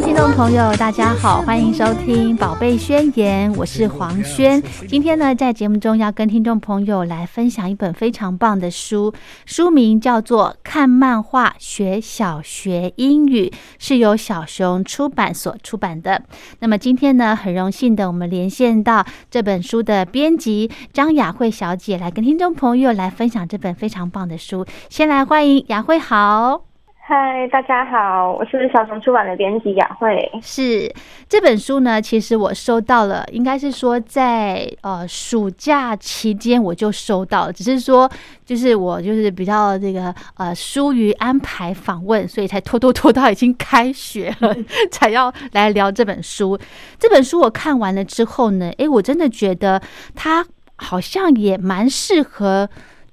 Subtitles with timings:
[0.00, 4.62] 听众朋友，大家好，欢迎收听《宝贝宣言》，我是黄轩。
[4.86, 9.12] 今天呢，在节目中要跟听众朋友来分享一本非常棒的书，
[9.44, 13.46] 书名叫做《看漫画学小学英语》，
[13.80, 16.22] 是由小熊出版所出版的。
[16.60, 24.64] 那么今天呢，很荣幸的，我们连线到这本书的编辑张雅慧小姐来跟听众朋友来分享这本非常棒的书。
[24.88, 26.67] 先来欢迎雅慧好。
[27.10, 30.30] 嗨，大家好，我是小熊出版的编辑雅慧。
[30.42, 30.94] 是
[31.26, 38.06] 这本书呢，其实我收到了，应该是说在呃暑假期间我就收到了，只是说
[38.44, 44.54] 就是我就是比较这个呃疏于安排访问，所以才拖拖拖到已经开学了
[44.92, 46.58] 才要来聊这本书。
[46.98, 49.80] 这本书我看完了之后呢，诶，我真的觉得
[50.14, 50.44] 它
[50.76, 52.68] 好像也蛮适合。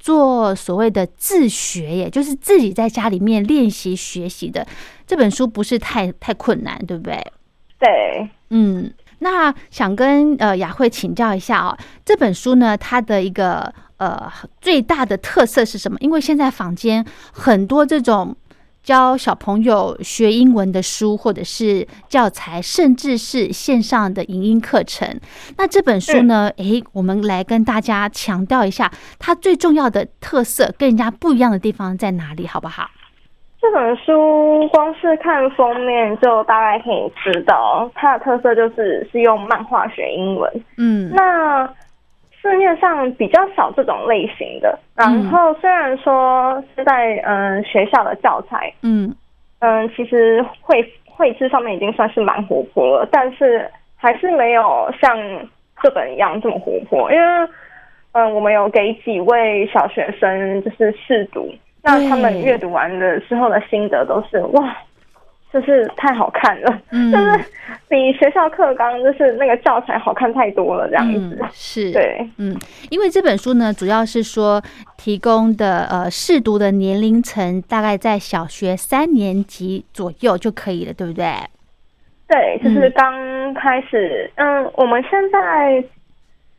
[0.06, 4.64] 做所谓的自学也，就是自己在家里面练习学习的。
[5.08, 7.20] 这本书不是太太困难，对不对？
[7.80, 15.98] 对，嗯，那想跟呃雅慧请教一下哦，这本书呢，它的一个呃最大的特色是什么？
[16.00, 18.36] 因为现在坊间很多这种
[18.86, 25.20] 教小朋友学英文的书，或者是教材，甚至是线上的影音课程。
[25.58, 32.88] 那这本书呢，诶，我们来跟大家强调一下，它最重要的特色跟人家不一样的地方在哪里，好不好？
[33.60, 40.64] 这本书光是看封面就大概可以知道，它的特色就是是用漫画学英文。
[40.78, 41.68] 嗯，那
[42.52, 44.78] 市面上比较少这种类型的。
[44.96, 49.14] 然后虽然说是在嗯学校的教材，嗯。
[49.60, 55.18] 嗯，其实绘绘制上面已经算是蛮活泼了，但是还是没有像
[55.74, 57.50] 课本一样这么活泼，因为
[58.12, 61.52] 嗯，我们有给几位小学生就是试读，
[61.82, 64.76] 那他们阅读完的时候的心得都是哇，
[65.56, 67.10] 就是太好看了，嗯。
[67.10, 67.46] 就是
[67.88, 71.38] 比学校课纲就是那个教材好看太多了这样子。
[71.40, 72.58] 嗯，是，对，嗯，
[72.90, 74.62] 因为这本书呢，主要是说
[74.98, 81.32] 提供的呃试读的年龄层大概在小学三年级左右就可以了，对不对？
[82.28, 85.84] 对，就是刚开始，嗯，我们现在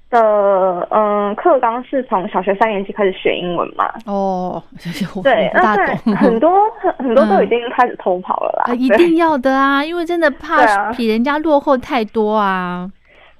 [0.09, 4.62] 的嗯课纲是从小学三年级开始学英文嘛，哦，
[5.17, 5.87] 我对，不大懂。
[5.87, 6.50] 在很多
[6.81, 7.44] 很很多都嗯。
[7.44, 10.93] 已经开始偷跑了啦，啊，一定要的啊，因为真的怕啊。
[10.93, 12.89] 比人家落后太多啊。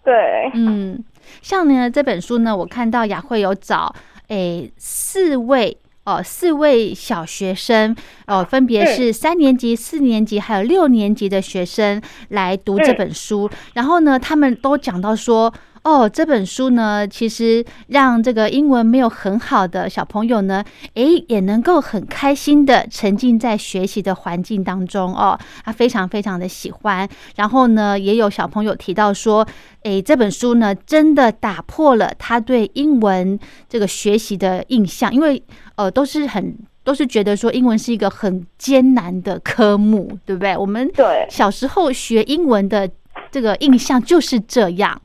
[0.05, 1.03] 对，嗯，
[1.41, 3.95] 像呢这本书呢，我看到雅慧有找
[4.29, 7.95] 诶四位哦四位小学生
[8.27, 15.53] 哦，分别是三年级、四年级还有六年级的学生来读这本书，然后呢，他们都讲到说。
[15.87, 20.65] 哦，这本书呢，其实让这个英文没有很好的小朋友呢，
[20.95, 27.09] 诶，也能够很开心的沉浸在学习的环境当中哦，他非常非常的喜欢。
[27.37, 29.47] 然后呢，也有小朋友提到说，
[29.85, 33.39] 诶，这本书呢，真的打破了他对英文
[33.69, 35.41] 这个学习的印象，因为
[35.77, 40.57] 呃，都是很都是觉得说英文是一个很艰难的科目，对不对？
[40.57, 42.91] 我们对小时候学英文的
[43.31, 45.01] 这个印象就是这样。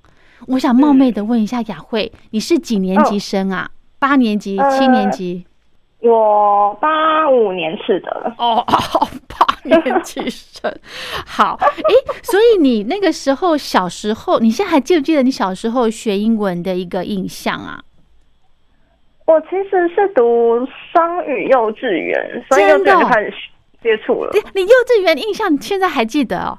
[0.47, 3.69] 我想冒昧的问一下雅慧，你是几年级生啊？
[3.99, 5.45] 八年级、呃七年级？
[5.99, 8.65] 我八五年次的，哦，
[9.29, 10.73] 八年级生。
[11.27, 11.93] 好，诶，
[12.23, 17.83] 所以你那个时候小时候，你现在还记不记得你小时候学英文的一个印象啊？
[19.27, 23.33] 我其实是读双语幼稚园，所以幼稚园就开始
[23.83, 24.31] 接触了。
[24.33, 26.57] 你你幼稚园印象现在还记得哦？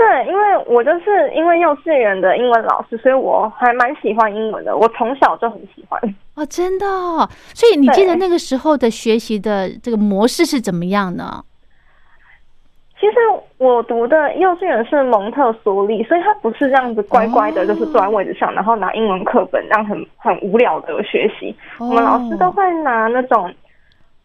[0.00, 4.74] 对，因为我就是因为幼稚园的英文老师，所以我还蛮喜欢英文的。
[4.74, 6.00] 我从小就很喜欢。
[6.36, 7.28] 哦，真的哦。
[7.52, 11.44] 所以你记得那个时候的学习的这个模式是怎么样呢？
[12.98, 13.16] 其实
[13.58, 21.54] 我读的幼稚园是蒙特梭利，所以他不是这样子乖乖的，就是坐在位置上，然后拿英文课本，这样很很无聊的学习。
[21.78, 23.52] 我们老师都会拿那种，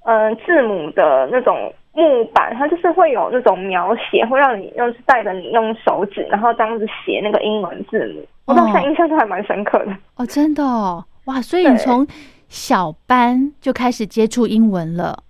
[0.06, 8.26] 嗯，字母的那种木板，它就是会有那种描写，会让你用带着你用手指，然后这样子写那个英文字母。
[8.46, 9.96] 我到现在印象都还蛮深刻的。
[10.18, 11.42] 哦，真的哦，哇！
[11.42, 12.06] 所以你从
[12.50, 15.24] 小班就开始接触英文了。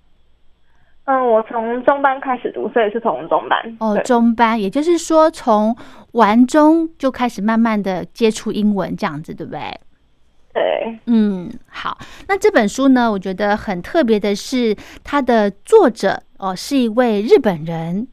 [1.06, 3.77] 嗯，我从中班开始读，所以是从中班。
[3.79, 5.75] 哦，中班，也就是说从
[6.13, 9.62] 完中就开始慢慢的接触英文，这样子，对不对？
[10.51, 11.97] 对，嗯，好。
[12.27, 18.07] 那这本书呢，我觉得很特别的是，它的作者哦是一位日本人。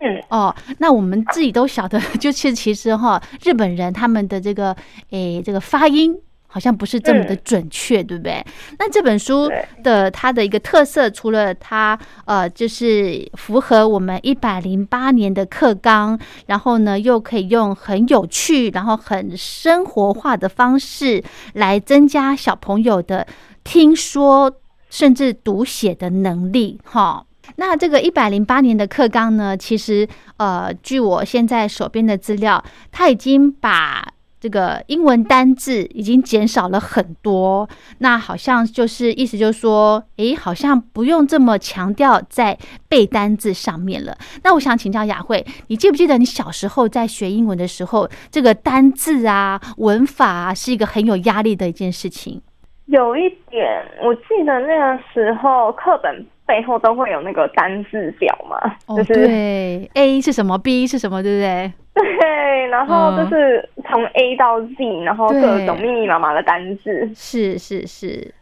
[0.00, 4.76] 嗯，哦，那我们自己都晓得， 就是其实哈，日本人他们的这个
[5.10, 6.16] 诶，这个发音。
[6.50, 8.42] 好像不是这么的准确，对不对？
[8.78, 9.50] 那这本书
[9.84, 21.22] 的它的一个特色，除了它呃，就是符合我们一百零八年的课纲，然后呢，又可以用很有趣，然后很生活化的方式
[21.52, 23.26] 来增加小朋友的
[23.62, 24.50] 听说
[24.88, 26.80] 甚至读写的能力。
[26.82, 27.26] 哈，
[27.56, 30.06] 那这个一百零八年的课纲呢，其实
[30.36, 32.62] 呃，据我现在手边的资料，
[32.92, 34.12] 它已经把。
[34.40, 37.68] 这个英文单字已经减少了很多，
[37.98, 42.56] 那好像就是意思就是说，诶，好像不用这么强调在
[42.88, 44.16] 背单字上面了。
[44.44, 52.40] 那我想请教雅慧，你记不记得你小时候在学英文的时候，这个单字啊、文法啊，是一个很有压力的一件事情？
[52.86, 53.66] 有一点，
[54.04, 58.58] 我记得那个时候课本背后都会有那个单字表嘛，
[58.96, 61.72] 就是对 A 是什么，B 是什么，对不对？
[61.92, 67.10] 对，然后就是从 A 到 Z，然后各种密密麻麻的单字。
[67.14, 68.32] 是是是，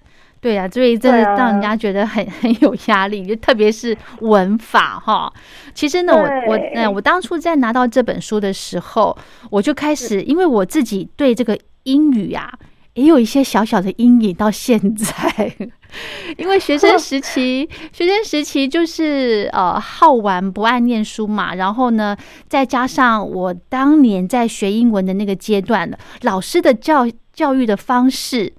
[0.40, 5.32] 对呀，所以真的让人家觉得很 很有压力，就特别是文法哈。
[5.74, 9.16] 其实呢，我我嗯，我当初在拿到这本书的时候，
[9.50, 12.52] 我就开始，因为我自己对这个英语啊。
[12.96, 15.54] 也有一些小小的阴影到现在，
[16.36, 22.16] 因为学生时期， 学生时期就是呃好玩不爱念书嘛，然后呢，
[22.48, 28.52] 再加上我当年在学英文的那个阶段的老师的教教育的方式，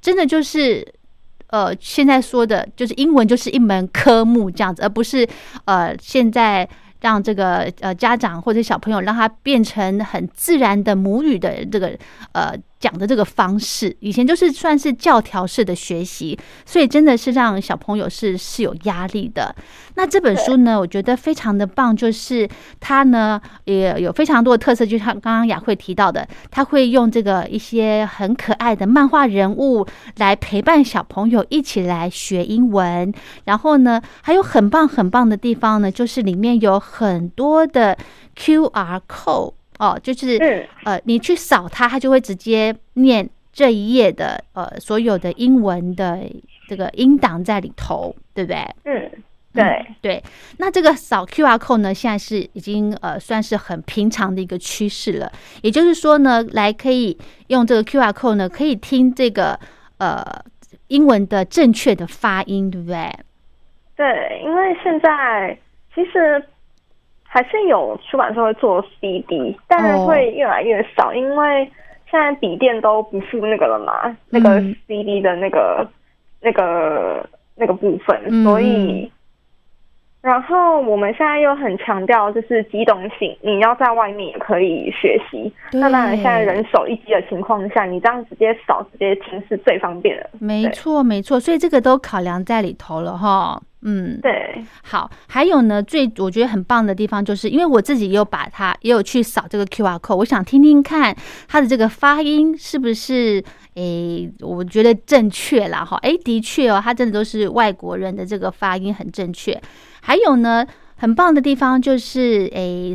[0.00, 0.86] 真的就是
[1.48, 5.28] 呃现在说的，就是英文就是一门科目这样子，而不是
[5.66, 6.68] 呃现在。
[7.02, 11.98] 让这个呃家长或者小朋友让他变成很自然的母语的这个
[12.30, 16.36] 呃讲的这个方式，以前就是算是教条式的学习，
[16.66, 19.54] 所以真的是让小朋友是是有压力的。
[19.94, 22.48] 那这本书呢，我觉得非常的棒，就是
[22.80, 29.86] 它呢也有非常多的特色，就像刚刚雅慧提到的，他会用这个一些很可爱的漫画人物
[30.16, 33.14] 来陪伴小朋友一起来学英文。
[33.44, 37.96] 然后呢，还有很棒很棒的地方呢，就是里面有很多的
[38.34, 39.52] Q R code
[39.82, 40.38] 哦，就是
[40.84, 46.20] 呃，你去扫它，它就会直接念这一页的呃所有的英文的
[46.68, 48.58] 这个音档在里头，对不对？
[48.84, 49.10] 嗯。
[49.54, 50.24] 对对，
[50.56, 55.30] 那这个扫 Q R code 呢，现在是已经呃算是很平常的一个趋势了。
[55.60, 59.60] 也就是说呢，来可以用这个 Q R code 呢，可以听这个
[59.98, 60.24] 呃
[60.88, 63.12] 英文的正确的发音，对不对？
[63.94, 65.54] 对，因为现在
[65.94, 66.42] 其实
[67.34, 71.64] 还是有出版社会做 C D，但是会越来越少，因为
[72.10, 75.88] 现在笔电都不是那个了嘛，那个 C D 的那个
[76.42, 79.10] 那个那个部分，所以。
[80.22, 85.52] 然后我们现在又很强调就是机动性，你要在外面也可以学习。
[85.72, 90.30] 那当然，现在人手一机的情况下，你这样直接扫、直接听是最方便的。
[90.38, 93.60] 没错，没错，所以这个都考量在里头了哈。
[93.84, 94.64] 嗯，对。
[94.84, 101.12] 好，还有呢，最我觉得很棒的地方，就是因为我自己也有把它也有去扫这个 Q R code，我想听听看
[101.48, 103.42] 它的这个发音是不是
[103.74, 105.96] 诶，我觉得正确啦哈。
[106.02, 109.60] 诶，的确哦，它真的都是外国人的这个发音很正确。
[110.02, 110.66] 还有呢，
[110.98, 112.94] 很棒的地方就是诶，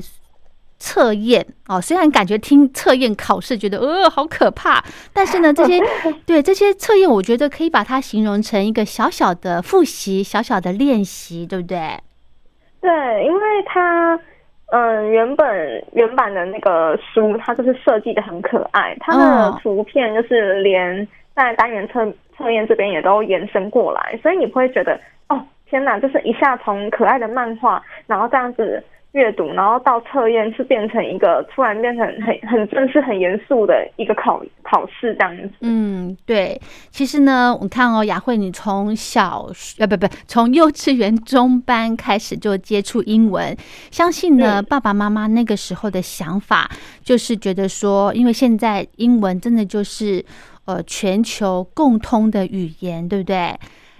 [0.77, 1.81] 测验哦。
[1.81, 4.83] 虽然感觉听测验考试觉得呃好可怕，
[5.13, 5.79] 但是呢， 这些
[6.25, 11.97] 对这些测验，我觉得可以把它形容成一个小小的复习、小小的练习，对不对？
[12.81, 12.91] 对，
[13.25, 14.19] 因为它
[14.71, 15.47] 嗯，原本
[15.93, 22.05] 原版的那个书，它就是设计的很可爱，它的图片就是连在单元测
[22.37, 24.99] 测验这边也都延伸过来，所以你不会觉得哦，
[25.69, 28.83] 天哪，就是一下从可爱的漫画，然后这样子。
[29.13, 35.49] 阅读，然后到测验是变成一个突然变成很很正式、很严肃的一个考考试这样子。
[35.61, 36.59] 嗯，对。
[36.91, 43.57] 其实呢，我看哦，雅慧，你从小呃不不，从幼稚园中班开始就接触英文，
[43.89, 46.69] 相信呢，爸爸妈妈那个时候的想法
[47.01, 50.23] 就是觉得说，因为现在英文真的就是
[50.65, 53.57] 呃全球共通的语言，对不对？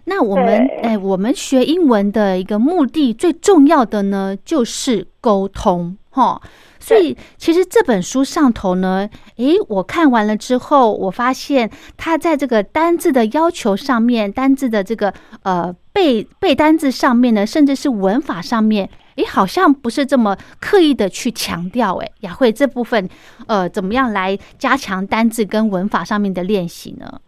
[0.10, 6.42] 那我们哎，我们学英文的一个目的最重要的呢，就是沟通哈。
[6.80, 21.96] 所以其实这本书上头呢，诶，我看完了之后，我发现它在这个单字的要求上面，单字的这个呃背背单字上面呢，甚至是文法上面，诶，好像不是这么刻意的去强调。
[21.98, 23.10] 诶，雅慧这部分
[23.48, 27.20] 呃，怎么样来加强单字跟文法上面的练习呢？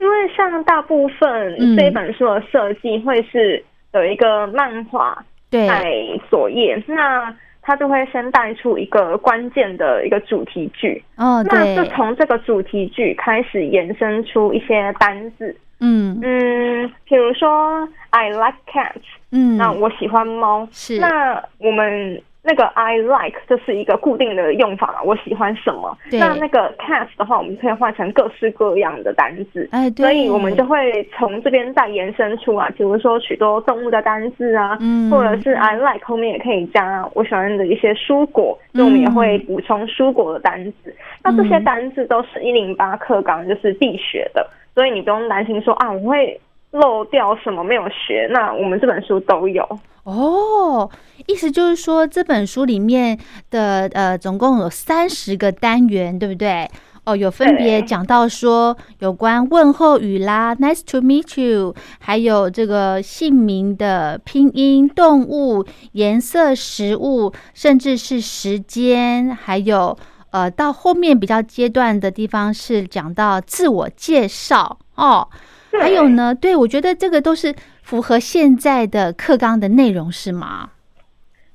[0.00, 5.84] 因为像大部分这本书的设计会是有一个漫画在
[6.30, 16.18] 左页，那它就会先带出一个关键的一个主题句，哦，那就从这个主题句开始延伸出一些单字，嗯。
[16.22, 19.02] 嗯，比如说 I like cats，
[19.32, 22.22] 嗯，那我喜欢猫，是，那我们。
[22.48, 25.94] 那个 I like 就是一个固定的用法嘛，我喜欢什么？
[26.18, 29.68] 那那个 cast 的话，我们可以换成各式各样的单字。
[29.70, 34.78] 哎，所以我们就会从这边再延伸出来，比如说许多动物的单字啊，
[35.10, 40.96] 或者是 I like 后面也可以加我喜欢的一些蔬果，所以我们也会补充蔬果的单字。
[41.22, 46.40] 那这些单字都是一零八课纲就是必学的，所以你不用担心说啊，我会
[46.70, 48.28] 漏掉什么没有学。
[48.30, 49.64] 那我们这本书都有。
[50.04, 50.90] 哦，
[51.26, 53.18] 意思就是说这本书里面
[53.50, 56.68] 的呃，总共有三十个单元，对不对？
[57.04, 69.96] 哦，有分别讲到说有关问候语啦，Nice to meet you，还有这个姓名的拼音、动物、颜色、食物，甚至是时间，还有
[70.32, 75.28] 呃，到后面比较阶段的地方是讲到自我介绍哦。
[75.72, 77.54] 还有呢，对我觉得这个都是。
[77.88, 80.68] 符合现在的课纲的内容是吗？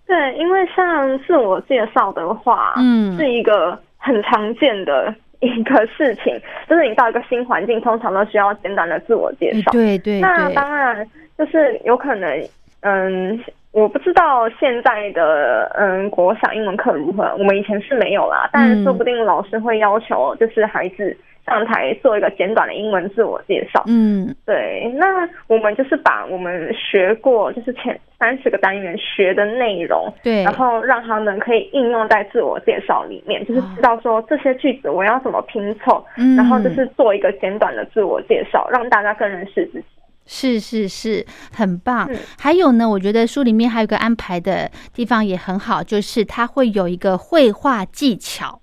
[0.08, 6.36] 对，因为像自我介绍的话，嗯，是一个很常见的一个事情，
[6.68, 9.72] 就是你到一个新环境，通常都需要简短的自我介绍。
[9.72, 10.20] 对对。
[10.22, 13.40] 那当然，就是有可能，嗯，
[13.74, 21.18] 我不知道现在的嗯国小英文课如何，我们以前是没有啦，但说不定老师会要求，就是孩子。
[21.46, 23.84] 上台做一个简短的英文自我介绍。
[23.86, 24.90] 嗯，对。
[24.96, 39.86] 那我们就是把我们学过，就是前三十个单元学的内容，对，然后让他们可以应用在自我介绍里面，就是知道说这些句子我要怎么拼凑，嗯然后就是做一个简短的自我介绍，让大家更认识自己。
[40.26, 42.10] 是是是，很棒。
[42.40, 48.60] 还有呢，我觉得书里面还有个安排的地方也很好，就是它会有一个绘画技巧。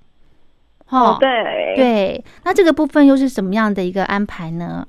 [0.89, 1.29] 哦，对
[1.77, 4.87] 对，那这个部分又是什么样的一个安排呢？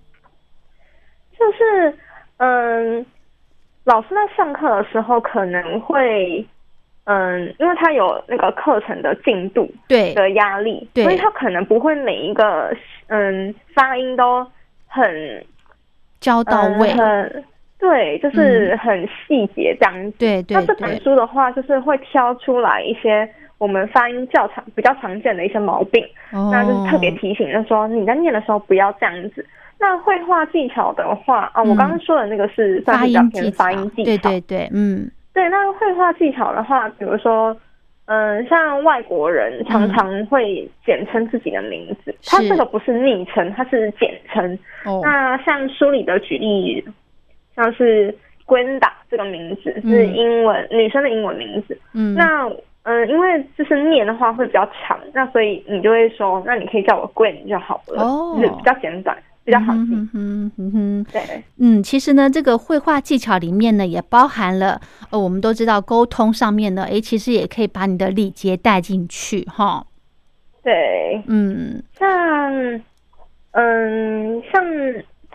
[1.38, 1.96] 就是，
[2.38, 3.06] 嗯，
[3.84, 6.44] 老师在上课的时候可能会，
[7.04, 12.75] 嗯，因为他有那个课程的进度对的压力，所以他可能不会每一个
[13.08, 14.44] 嗯发音都
[14.88, 15.46] 很
[16.22, 17.44] 教到位，很
[17.78, 20.18] 对，就是很细节这样子。
[20.18, 23.30] 对对，那这本书的话，就是会挑出来一些。
[23.58, 29.46] 我们发音较常、比较常见的一些毛病，那就是特别提醒，就是说你在念的时候不要这样子。
[29.80, 35.48] 那绘画技巧的话啊，我刚刚说的那个是发音技发音技巧，对对对，嗯，对。
[35.50, 37.56] 那绘画技巧的话，比如说，
[38.05, 44.58] 嗯，像外国人常常会简称自己的名字，他这个不是昵称，它是简称。
[45.01, 46.84] 那像书里的举例，
[47.55, 48.13] 像是
[48.46, 52.51] Gwenda 这个名字是英文女生的英文名字，嗯，那。
[52.84, 58.03] 嗯，因为就是念的话会比较长，那所以你就会说，那你可以叫我 Gwen 就好了，
[58.36, 59.15] 就是比较简短，
[59.51, 60.08] 比较好记。
[60.13, 64.79] 嗯哼，对，嗯，其实呢，这个绘画技巧里面呢，也包含了，
[65.10, 69.86] 呃，我们都知道沟通上面呢，哎，其实也可以把你的礼节带进去，哈。
[70.63, 72.10] 对，嗯，像，
[73.51, 74.63] 嗯，像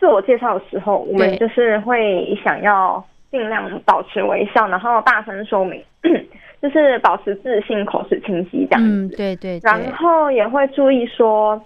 [0.00, 5.82] 自我介绍的时候，我们就是会想要尽量保持微笑，然后大声说明。
[6.62, 8.88] 就是保持自信，口齿清晰这样子。
[8.88, 9.61] 嗯，对对。
[9.62, 11.62] 然后也会注意说，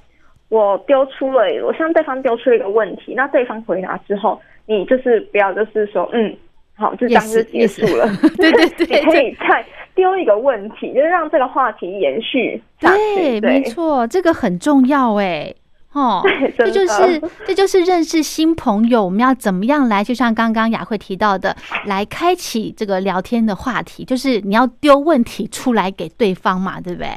[0.51, 6.37] 我丢出了，我向对方丢出了一个问题，那对方回答之后，你就是不要就是说，嗯，
[6.77, 8.07] 好，就这样就结束了。
[8.37, 9.65] 对对 对，你可以再
[9.95, 13.15] 丢一个问题，就是让这个话题延续下去。
[13.15, 15.55] 对，没错，这个很重要哎。
[15.93, 16.23] 哦，
[16.57, 20.05] 这就是这就是认识新朋友，我们要怎么样来？
[20.05, 27.09] 就像刚刚雅慧提到的，来开启这个聊天的话题，就是你要丢问题出来给对方嘛，对不对？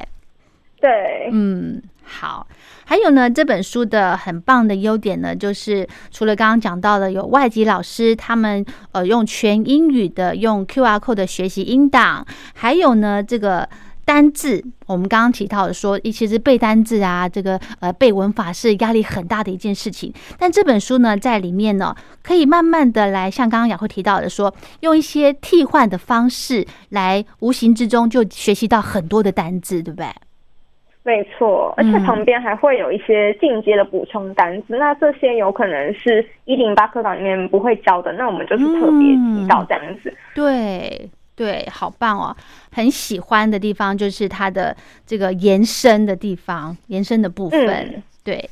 [0.83, 2.45] 对，嗯，好。
[2.83, 13.67] 还有呢，这本书的很棒的优点呢，就是除了刚刚讲到的有外籍老师他们呃用全英语的用 Q R code 的学习音档，还有呢这个
[14.03, 20.13] 单字，我们刚刚提到的说，其实背单字啊，这个呃背文法是压力很大的一件事情。
[20.37, 30.07] 但这本书呢，在里面呢，可以慢慢的来，像刚刚雅慧提到的说，用一些替换的方式来，无形之中就学习到很多的单字，对不对？
[31.03, 40.13] 没错，而且嗯旁边还会有一些进阶的补充单词，那这些有可能是一零八课堂里面不会教的，那我们就是特别提到这样子。
[40.33, 42.35] 对对，好棒哦！
[42.71, 47.67] 很喜欢的地方就是它的这个延伸的地方，延伸的部分。
[47.67, 48.49] 嗯对，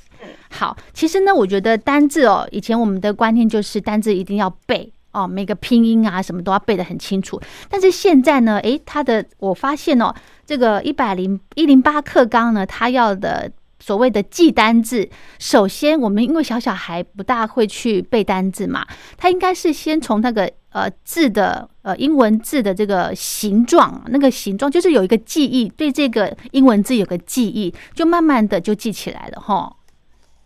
[0.49, 4.91] 好，其实呢，我觉得单字哦，以前我们的观念就是单字一定要背。
[5.11, 7.41] 哦，每个拼音啊，什么都要背得很清楚。
[7.69, 10.13] 但是现在呢，诶，它的我发现哦，
[10.45, 18.85] 这个一百零一零八课纲呢，它要的所谓的记单字，首先我们因为小小孩不大会去背单字嘛，
[19.17, 29.75] 他应该是先从那个呃字的呃英文字的这个形状，那个形状就是有一个记忆，对这个英文字有个记忆，就慢慢的就记起来了哈。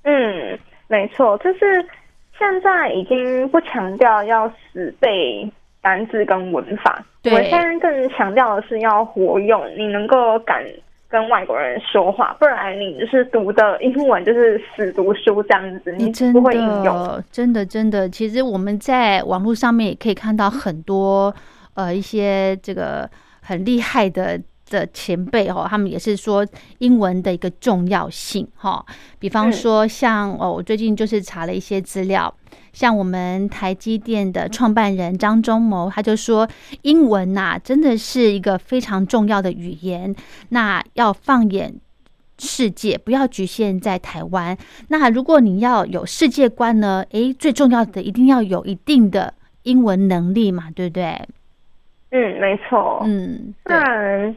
[0.04, 0.58] 嗯，
[0.88, 1.86] 没错，就是
[2.38, 5.50] 现在已经不强调要死背
[5.82, 10.63] 单字跟文法，对我们现在更强调的是要活用，你能够敢
[11.08, 17.24] 跟外国人说话，不然你就是读的英文就是死读书这样子，你真不会应用。
[17.32, 21.34] 真的，真的，其实我们在网络上面也可以看到很多
[21.75, 23.10] 呃一些这个
[23.42, 24.39] 很厉害的。
[24.70, 26.46] 的前辈哦，他们也是说
[26.80, 28.86] 英文的一个重要性哈。
[29.20, 32.34] 比方说，像哦，我最近就是查了一些资料，
[32.74, 36.48] 像我们台积电的创办人张忠谋，他就说，
[36.82, 40.16] 英文呐、真的是一个非常重要的语言，
[40.50, 41.75] 那要放眼
[42.38, 44.58] 世界，不要局限在台湾。
[44.90, 47.06] 那如果你要有世界观呢？
[47.12, 51.22] 诶，最重要的一定要有一定的英文能力嘛，对不对？
[52.12, 53.01] 嗯，没错。
[53.06, 54.36] 嗯，不对，然，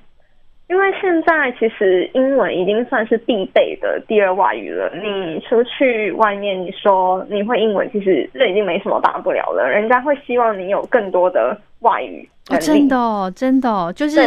[0.68, 4.90] 因为现在其实英文已经算是必备的第二外语了。
[4.94, 9.66] 你出去外面，你说你会英文，其实这已经没什么大不了了。
[9.66, 12.64] 人家会希望你有更多的外语哦，能力。
[12.66, 14.20] 真的哦，真的哦，就是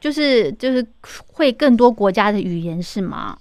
[0.00, 0.84] 就是就是
[1.32, 3.36] 会更多国家的语言是吗？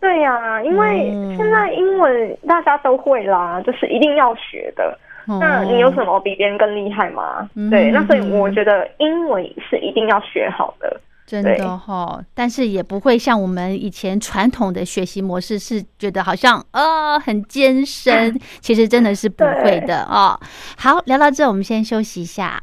[0.00, 4.98] 对呀、因为嗯现在英文大家都会啦，就是一定要学的。
[5.40, 7.48] 那你有什么比别人更厉害吗？
[7.70, 11.00] 对，那所以我觉得英文是一定要学好的。
[11.26, 20.38] 真的哈、但是也不会像我们以前传统的学习模式，是觉得好像呃很艰深， 其实真的是不会的哦。
[20.76, 22.62] 好，聊到这，我们先休息一下。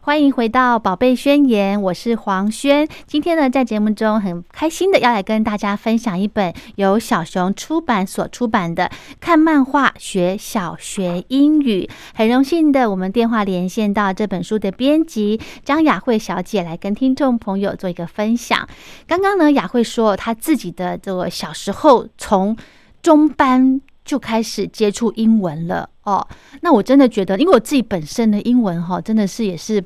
[0.00, 2.88] 欢迎回到《宝贝宣言》，我是黄轩。
[3.06, 8.84] 今天呢，在节目中很开心的要来跟大家分享一本由小熊出版所出版的
[9.20, 11.82] 《看漫画学小学英语》。
[12.14, 18.66] 很荣幸的，我们电话连线到这本书的编辑张雅慧小姐来跟听众朋友做一个分享。
[19.06, 22.56] 刚刚呢，雅慧说她自己的这个小时候从
[23.02, 26.26] 中班就开始接触英文了哦。
[26.62, 29.84] 那我真的觉得，因为我自己本身的英文哈、真的是也是。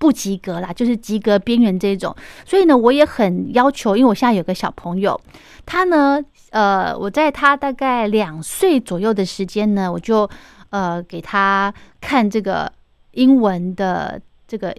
[0.00, 2.14] 不及格啦，就是及格边缘这种，
[2.46, 5.20] 所以呢，我也很要求，因为我现在有个小朋友，
[5.66, 10.30] 他呢，呃，我在他大概两岁左右的时间呢，我就
[10.70, 12.72] 呃给他看这个
[13.10, 14.72] 英文的这个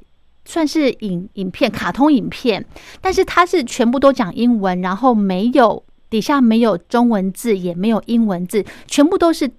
[0.45, 2.65] 算是影影片、卡通影片，
[3.02, 9.50] 但是它是全部都讲英文，然后没有底下没有中文字，也没有英文字，全部都是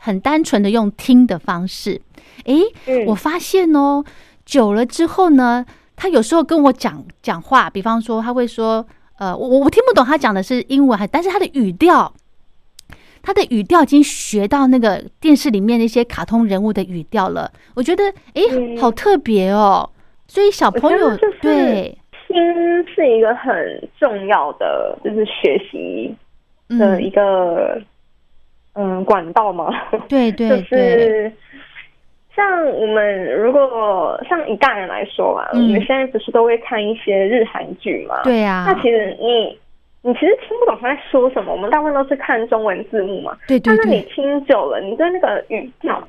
[0.00, 2.00] 很单纯的用听的方式。
[2.44, 4.04] 诶，嗯我发现哦，
[4.44, 5.64] 久了之后呢，
[5.96, 8.86] 他有时候跟我讲讲话，比方说他会说，
[9.18, 12.14] 呃，我我听不懂他讲的是英文还，但是他的语调，
[13.22, 17.52] 他的语调已经学到那个电视里面那些卡通人物的语调了。
[17.74, 19.90] 我觉得，诶，嗯好特别哦。
[20.28, 21.97] 所以小朋友对，
[22.28, 26.14] 听是一个很重要的，就是学习
[26.78, 27.82] 的一嗯，个
[28.74, 29.74] 嗯管道嘛。
[30.08, 31.32] 对对 就，是
[32.36, 38.22] 像我们如果像一大人来说嘛，嗯我们现在不是都会看一些日韩剧嘛？
[38.22, 39.58] 对啊那，其实你
[40.02, 43.36] 你其实听不懂他在说什么，我们大部分都是看中文字幕嘛。
[43.48, 46.00] 对对但是你，听久了，你对那个语调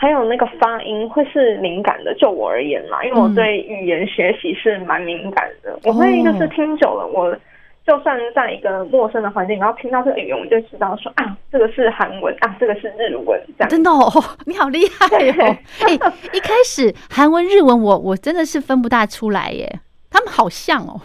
[0.00, 2.14] 还有那个发音会是敏感的。
[2.14, 7.36] 就我而言啦，因为我嗯对语言学习是蛮敏感的，我会就是听久了，我
[7.84, 14.08] 就算在一个陌生的环境，然后听到这个语言，我就知道说啊，这个是韩文啊，这个是日文，这样真的哦，
[14.46, 15.56] 你好厉害哦！
[15.80, 15.92] 哎、
[16.32, 19.80] 一开始韩文、日文我我真的是分不大出来耶，
[20.10, 21.00] 他们好像哦。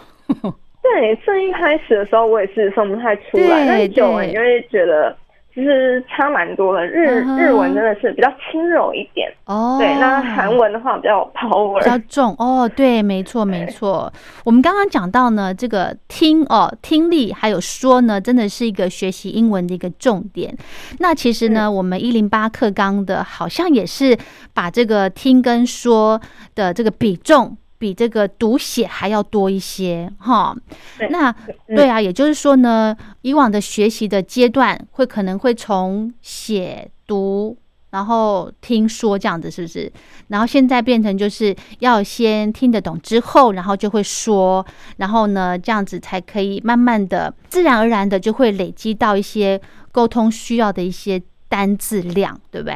[0.82, 5.16] 对，最一开始的时候我也是分不太出对来，但是久了对你就会觉得
[5.54, 6.84] 其实差蛮多的。
[6.84, 11.98] 日、日文真的是比较轻柔一点，哦，对，那韩文的话比较有比较 power 比较。
[12.08, 14.12] 重哦，对，没错，没错。
[14.44, 20.56] 我们刚刚讲到呢，这个听哦，听力还有说呢，真的是一个学习英文的一个重点。
[20.98, 24.18] 那其实呢，我们一零八课纲的好像也是
[24.52, 26.20] 把这个听跟说
[26.56, 27.56] 的这个比重。
[27.84, 30.56] 比这个读写还要多一些哈
[30.98, 31.30] 对，那
[31.68, 37.54] 嗯对啊，也就是说呢，以往的学习的阶段会可能会从写读，
[37.90, 39.92] 然后听说这样子，是不是？
[40.28, 44.64] 然后现在变成就是要先听得懂之后，然后就会说，
[44.96, 49.60] 然后呢，这样子才可以慢慢的、自然而然的就会累积到一些
[49.92, 51.20] 沟通需要的一些
[51.50, 52.74] 单字量，对不对？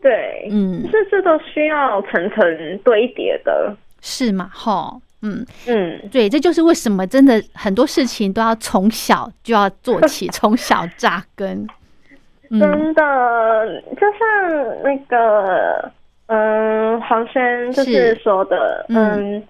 [0.00, 3.76] 对，嗯，这这都需要层层堆叠的。
[4.00, 4.50] 是嘛？
[4.52, 11.66] 哈，嗯，嗯，对，这就是为什么真的很多事情都要从小就要做起，从小扎根。
[12.50, 15.90] 嗯，真的，就像那个，
[16.26, 17.92] 嗯，黄轩就是。
[17.92, 19.36] 是说的，嗯。
[19.36, 19.42] 嗯，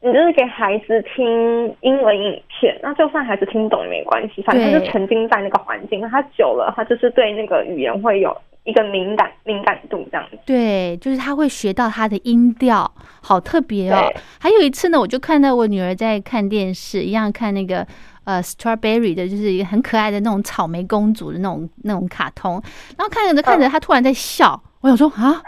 [0.00, 10.38] 你就是给孩子听英文影片，那就算孩子听不懂也没关系，反正就沉浸在那个环境，他久了，他就是对那个语言会有一个敏感敏感度这样子。
[10.44, 14.12] 对，就是他会学到他的音调，好特别哦。
[14.40, 17.86] 还有一次呢，我就看到我女儿在看电视，一样看那个
[18.24, 22.60] 呃 Strawberry 的，就是一个很可爱的那种草莓公主的那种那种卡通，
[22.98, 25.40] 然后看着看着，她突然在笑，我想说啊，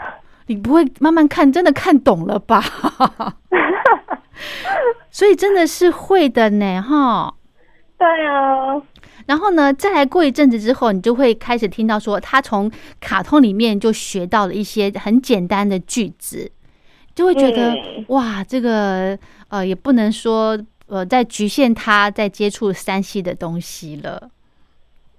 [0.47, 2.63] 你不会慢慢看，真的看懂了吧？
[5.11, 7.33] 所以真的是会的呢，哈。
[7.97, 8.81] 对啊，
[9.29, 16.51] 然后呢，再来过一阵子之后，你就会开始听到说，他从卡通里面就学到了一些很简单的句子，
[17.13, 19.15] 就会觉得、嗯哇，这个
[19.49, 24.31] 呃，也不能说呃，在局限他在接触山西的东西了。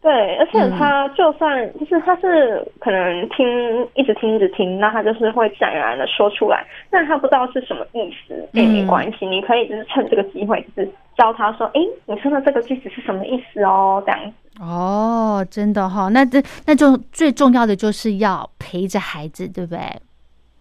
[0.02, 14.62] 对，而且嗯他就算、就是他是可能听一直听一直听，那他就是会自然而然的说出来，那他不知道是什么意思，也没关系，你可以就是趁这个机会，就是教他说，诶，你说的这个句子是什么意思哦，这样子。
[14.62, 19.80] 哦，真的哈、那这那就最重要的就是要陪着孩子，对不对？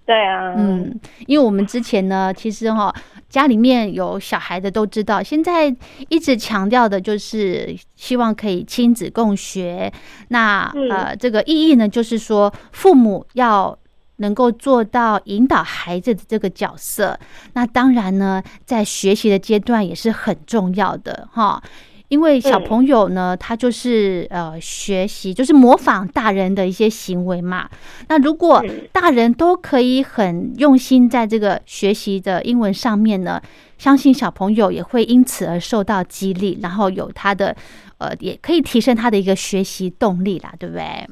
[0.09, 2.91] 对啊，嗯，因为我们之前呢，其实哈、
[3.29, 5.67] 家里面有小孩的都知道，现在
[6.07, 9.93] 一直强调的就是希望可以亲子共学。
[10.29, 13.77] 那嗯呃，这个意义呢，就是说父母要
[14.15, 17.19] 能够做到引导孩子的这个角色。
[17.53, 21.61] 那当然呢，在学习的阶段也是很重要的哈。
[22.09, 27.69] 因为小嗯朋友呢，他就是呃学习，就是模仿大人的一些行为嘛。
[28.07, 33.41] 那如果嗯大人都可以很用心在这个学习的英文上面呢，
[33.77, 37.55] 相信小朋友也会因此而受到激励，然后有他的
[37.99, 41.07] 呃，也可以提升他的一个学习动力啦，对不对？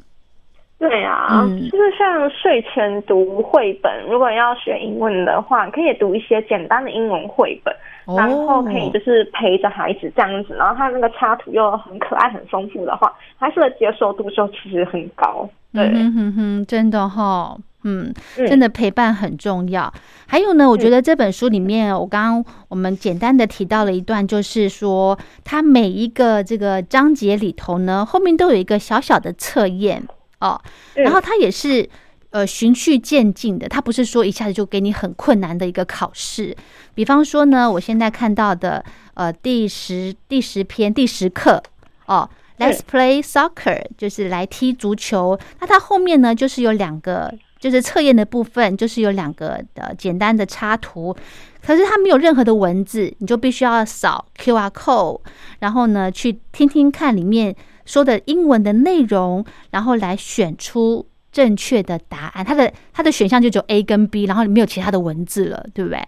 [0.78, 1.68] 对啊，嗯。
[1.70, 7.74] 就是像睡前读绘本，如果要学英文的话，可以读一些简单的英文绘本，
[8.16, 15.48] 然后可以就是陪着孩子这样子，然后他那个插图又很可爱、很丰富的话，孩子的接受度就其实很高。
[15.72, 18.46] 对，嗯哼哼哼，真的哈、嗯，嗯。
[18.46, 19.92] 真的陪伴很重要。
[20.26, 30.02] 还有呢，我觉得这本书里面，我刚刚我们简单的提到了一段，就是说它每一个这个章节里头呢，后面都有一个小小的测验
[30.40, 30.60] 哦，
[30.94, 31.88] 嗯然后它也是。
[32.30, 36.54] 呃，循序渐进的，它不是说一下子就给你很困难的一个考试。
[36.94, 41.62] 比方说呢，我现在看到的，呃，第十第十篇第十课
[42.04, 45.40] 哦，Let's play soccer，就是来踢足球。
[45.58, 51.16] 那它后面呢，就是有两个，就是测验的部分，就是有两个的简单的插图，
[51.64, 55.20] 可是它没有任何的文字，你就必须要扫 QR code，
[55.60, 57.56] 然后呢，去听听看里面
[57.88, 62.44] 说的英文的内容，然后来选出正确的答案。
[62.44, 65.98] 它的它的选项就只有 A 跟 B，然后没有其他的文字了，对不对？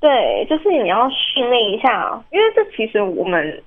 [0.00, 3.62] 对，就是你要训练一下，因为这其实我们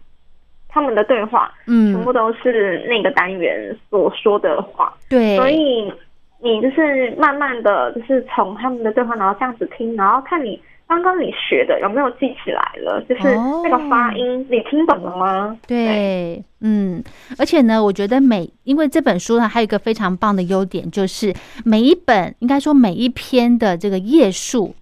[0.68, 5.94] 他们的对话嗯全嗯部，都是那个单元所说的话，对，所以
[6.42, 13.24] 你就是慢慢的就是从他们的对话，然后这样子听，然后看你刚刚你学的有没有记起来了，就是
[13.64, 15.58] 那个发音你听懂了吗？
[15.66, 17.04] 对，嗯，
[17.38, 21.34] 而且呢，我觉得每因为这本书呢，还有一个非常棒的优点，就是
[21.66, 24.76] 每一本应该说每一篇的这个页数，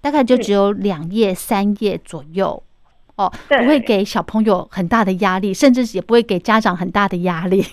[0.00, 2.62] 大概就只有两页、三页左右。
[3.16, 7.62] 哦，不会给小朋友很大的压力，甚至也不会给家长很大的压力。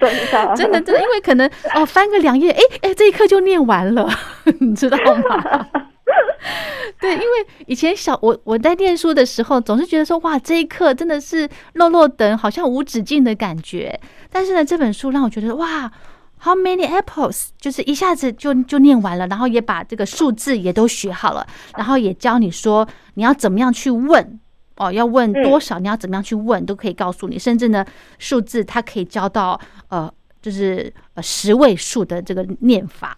[0.00, 4.08] 真的 真的真的，因为可能哦翻个两页，哎哎，这一课就念完了，
[4.58, 4.96] 你知道
[5.28, 5.64] 吗？
[7.00, 13.98] 对，因为以前小我我在念书的时候，总是觉得说哇，这一课真的是落落等，好像无止境的感觉。
[14.30, 15.90] 但是呢，这本书让我觉得哇
[16.42, 17.48] ，How many apples？
[17.58, 21.46] 就是一下子就就念完了，然后也把这个数字也都学好了，
[21.76, 24.40] 然后也教你说你要怎么样去问
[24.76, 27.38] 哦，要问多少，你要怎么样去问，都可以告诉你。
[27.38, 27.84] 甚至呢，
[28.18, 33.16] 数字它可以教到呃，就是呃十位数的这个念法。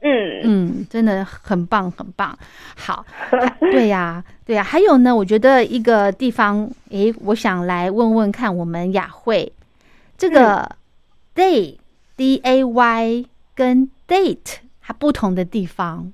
[0.00, 2.36] 嗯嗯，真的很棒，很棒。
[2.76, 3.04] 好，
[3.72, 9.52] 对呀、对呀、还有呢，我觉得一个地方，诶，我想来问问看，我们雅慧
[10.16, 10.68] 这个
[11.34, 11.76] day
[12.16, 16.12] d a y 跟 date 它不同的地方，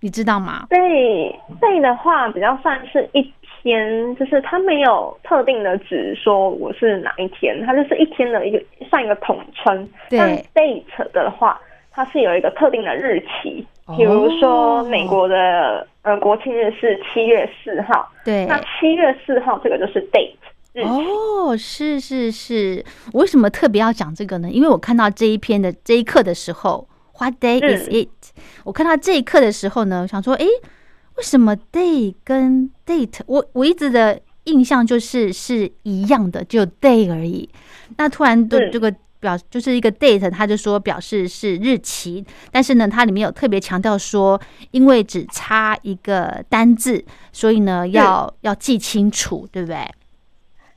[0.00, 3.22] 你知道吗？？day day 的话，比较算是一
[3.62, 9.88] 天，就是它没有特定的指说我是哪一天，它就是一天的一个算一个统称。
[10.08, 11.60] 对但 date 的话，
[11.92, 20.34] 它是有一个特定的日期，哦比如说美国的呃国庆日是七月四号，对，那七月四号这个就是 date。
[20.74, 24.48] 哦，是是是，我为什么特别要讲这个呢？
[24.50, 28.08] 因为我看到这一篇的这一课的时候，What day is 嗯 it？、
[28.64, 30.46] 我看到这一课的时候呢，我想说，诶，
[31.16, 33.20] 为什么 day 跟 date？
[33.26, 37.50] 我我一直的印象就是是一样的，只有 day 而已。
[37.98, 38.90] 那突然的嗯这个
[39.22, 44.38] 表就是一个 date，他就说表示是日期，但是呢，它里面有特别强调说，
[44.72, 49.88] 因为只差一个单字，所以呢要、要记清楚，对不对？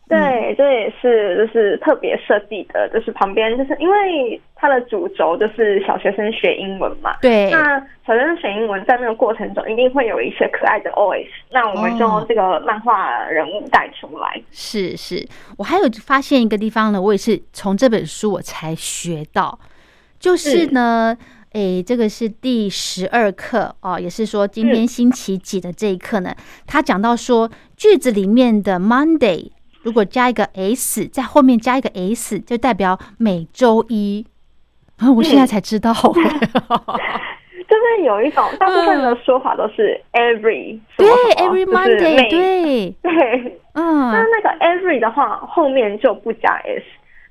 [0.07, 14.39] 对，这也是就是特别设计的，就是旁边就是因为它的主轴就是小学生学英文嘛，对，那小学生学英文在那个过程中一定会有一些可爱的 OS，那我们就这个漫画人物带出来。
[14.51, 19.57] 是是，我还有发现一个地方呢，我也是从这本书我才学到，
[20.19, 21.17] 就是呢，
[21.53, 26.35] 诶，这个是第十二课哦，也是说今天星期几的这一课呢，
[26.67, 29.49] 他讲到说句子里面的 Monday
[29.85, 34.25] 如果加一个 s，在后面加一个 s，就代表每周一。
[34.97, 36.11] 啊，我现在才知道， 就
[37.77, 43.57] 是有一种大部分的说法都是 every，对，every Monday，对，对。
[43.75, 46.83] 那嗯，那那个 every 的话后面就不加 s，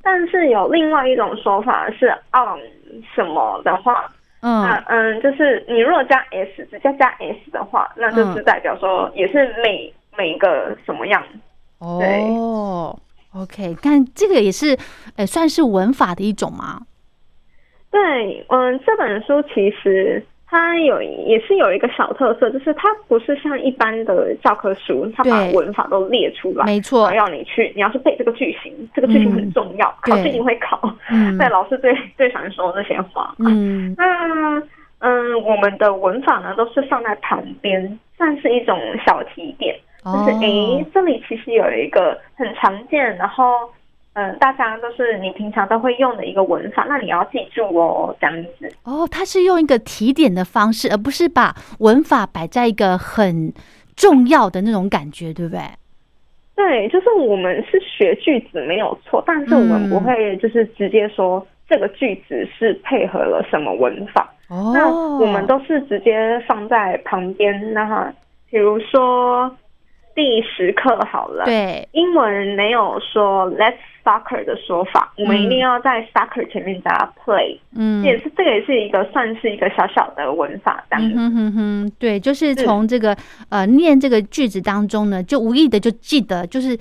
[0.02, 2.60] 但是有另外一种说法是 on
[3.16, 4.04] 什么的话，
[4.40, 11.20] 那嗯，嗯，就是你如果加 s 直接加 s 的话，那就是代表说也是每每个什么样。
[11.78, 12.98] 哦
[13.34, 14.76] ，OK，但这个也是，
[15.16, 16.82] 呃，算是文法的一种吗？
[17.90, 30.80] 对，嗯，这本书其实它有也是有一个小特色，就是它不是像一般的教科书，它把文法都列出来，没错要你去，你要是背这个句型，这个句型很重要，考试一定会考。
[31.10, 33.34] 嗯对，老师最最喜欢说那些话。
[33.38, 34.60] 嗯，那
[34.98, 43.44] 嗯，我们的文法呢都是放在旁边，算是一种小提点，就是哦诶，这里其实有一个很常见，然后
[44.12, 48.70] 嗯，大家都是你平常都会用的一个文法，那你要记住哦，这样子。
[48.84, 53.52] 哦，它是用一个提点的方式，而不是把文法摆在一个很
[53.96, 55.60] 重要的那种感觉，对不对？
[56.54, 64.32] 对，就是我们是学句子没有错，但是我们嗯不会就是直接说这个句子是配合了什么文法。
[64.48, 64.88] 哦，那
[65.18, 68.14] 我们都是直接放在旁边，那
[68.48, 69.50] 比如说
[70.14, 73.74] 第十课好了，，对，英文没有说 let's
[74.04, 81.08] soccer 的说法，我们一定要在 soccer 前面加 play，、嗯，也是这个也是一个算是一个小小的文法这样。
[81.08, 81.14] 子。
[81.16, 83.16] 嗯哼哼哼，对，就是从这个
[83.48, 86.78] 呃念这个句子当中呢，就无意的就记得，就是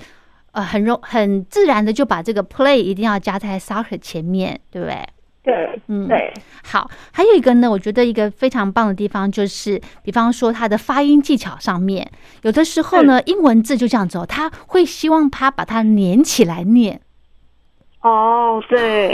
[0.52, 4.96] 呃很容很自然的就把这个 play 一定要加在 soccer 前面，对不对？
[5.44, 6.32] 对，嗯对，
[6.64, 12.10] 好，还有一个呢，我觉得一个非常棒的地方就是，比方说他的发音技巧上面，
[12.42, 17.02] 有的时候呢，英文字就这样子哦，他会希望他把它连起来念，
[18.00, 19.12] 哦，对，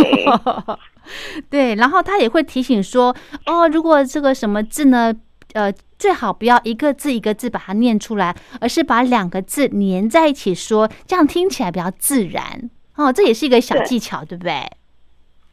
[1.50, 3.12] 对，然后他也会提醒说，
[3.46, 5.12] 哦，如果这个什么字呢，
[5.54, 12.70] 呃，最好不要一个字一个字把它念出来，而是把两个字连在一起说，这样听起来比较自然。
[12.94, 14.62] 哦，这也是一个小技巧，对不对？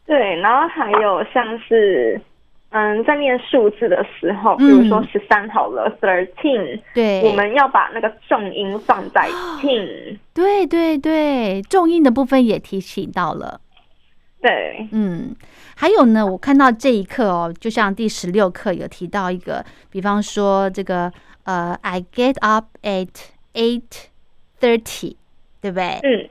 [0.07, 2.19] 对，然后还有像是。
[2.69, 9.29] 嗯，在念数字的时候，比嗯如说十三好了，thirteen，、对，我们要把那个重音放在
[9.61, 13.61] teen，对对对，重音的部分也提醒到了。
[14.41, 15.33] 对，嗯，
[15.77, 21.09] 还有呢，我看到这一课哦，就像第十六课有提到一个，比方说这个
[21.45, 23.07] 呃，I get up at
[23.53, 24.09] eight
[24.59, 25.15] thirty，
[25.61, 25.99] 对不对？
[26.03, 26.29] 嗯，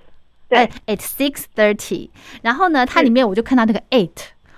[0.49, 0.59] 对。
[0.59, 2.11] 哎，at six thirty。
[2.43, 4.11] 然后呢，它里面我就看到那个 eight，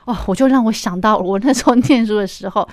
[0.05, 2.69] 哦，我就让我想到我那时候念书的时候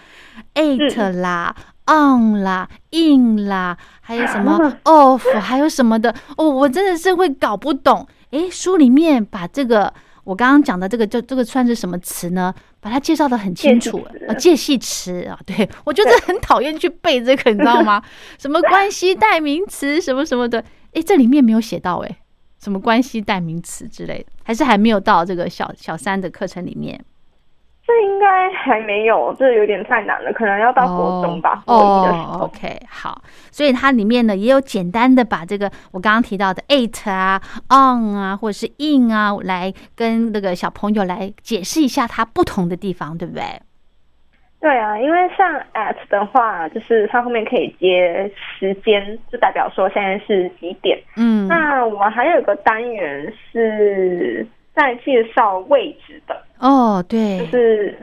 [0.55, 1.55] ，eight 啦。
[1.87, 6.11] on 啦，in 啦，还有什么 off，还有什么的。
[6.35, 8.07] 哦，我真的是会搞不懂。
[8.31, 12.51] 诶，书里面把这个我刚刚讲的这个，叫这个算是什么词呢？
[12.81, 14.03] 把它介绍的很清楚。
[14.27, 15.21] 呃，介系词。
[15.25, 18.01] 啊，对我就是很讨厌去背这个，你知道吗？
[18.39, 22.15] 什么关系代名词什么什么的，诶，这里面没有写到诶，
[22.65, 26.99] 什么关系代名词之类的，还是还没有到这个小小三的课程里面。
[27.85, 32.45] 这应该还没有，这有点太难了，可能要到国中吧，哦候。
[32.45, 43.43] ，OK，好，所以它里面呢也有简单的把这个我刚刚提到的 eight 啊、on 啊，或者是 in 啊，来跟那个小朋友来解释一下它不同的地方，对不对？
[44.59, 50.97] 对啊，因为像 at 的话，就是它后面可以接时间，就代表说现在是几点。
[51.17, 57.39] 嗯，那我们还有一个单元是在介绍位置的，哦，对。
[57.39, 57.95] 就，是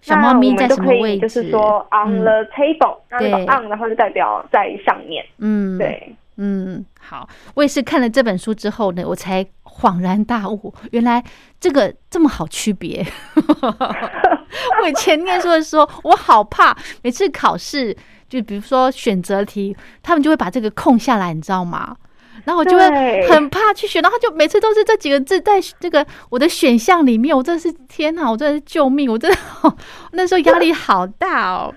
[0.00, 1.20] 小猫咪在们就可以什么位置？
[1.20, 2.24] 就是说 on 嗯。
[2.24, 6.12] the table，、那那个 on 的话就代表在上面，嗯，对。
[6.38, 11.22] 嗯，好，我也是看了这本书之后呢，我才恍然大悟，原来
[11.58, 13.04] 这个这么好区别。
[14.82, 17.96] 我以前念书的时候，我好怕，每次考试，
[18.28, 21.96] 就比如说选择题，他们就会把这个空下来，你知道吗？
[22.44, 29.36] 然后我就会很怕去选，然后就每次都是这几个字在这个我的选项里面，我真的是天哪，我真的是救命，我真的
[30.12, 31.74] 那时候压力好大哦。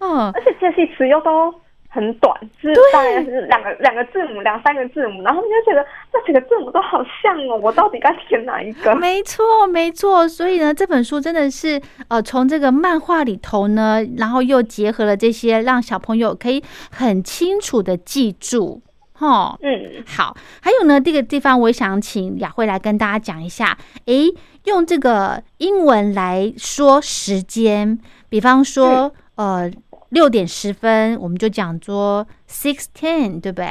[0.00, 1.52] 嗯，而且这些词又都
[1.90, 8.94] 很短，是大概是两个两个字母，两三个字母，然后你就觉得这几个字母都好像哦，我到底该填哪一个？
[8.94, 10.28] 没错，没错。
[10.28, 18.82] 所以呢，这本书真的是呃，从这个漫画里头呢，然后又结合了这些，让小朋友可以很清楚的记住。
[19.14, 23.76] 哈，嗯，好，还有呢，这个地方我想请雅慧来跟大家讲一下。
[24.04, 24.28] 诶，
[24.64, 27.98] 用这个英文来说时间，
[28.28, 29.68] 比方说，呃，
[30.10, 33.68] 六点十分，我们就讲做 six ten，对不对？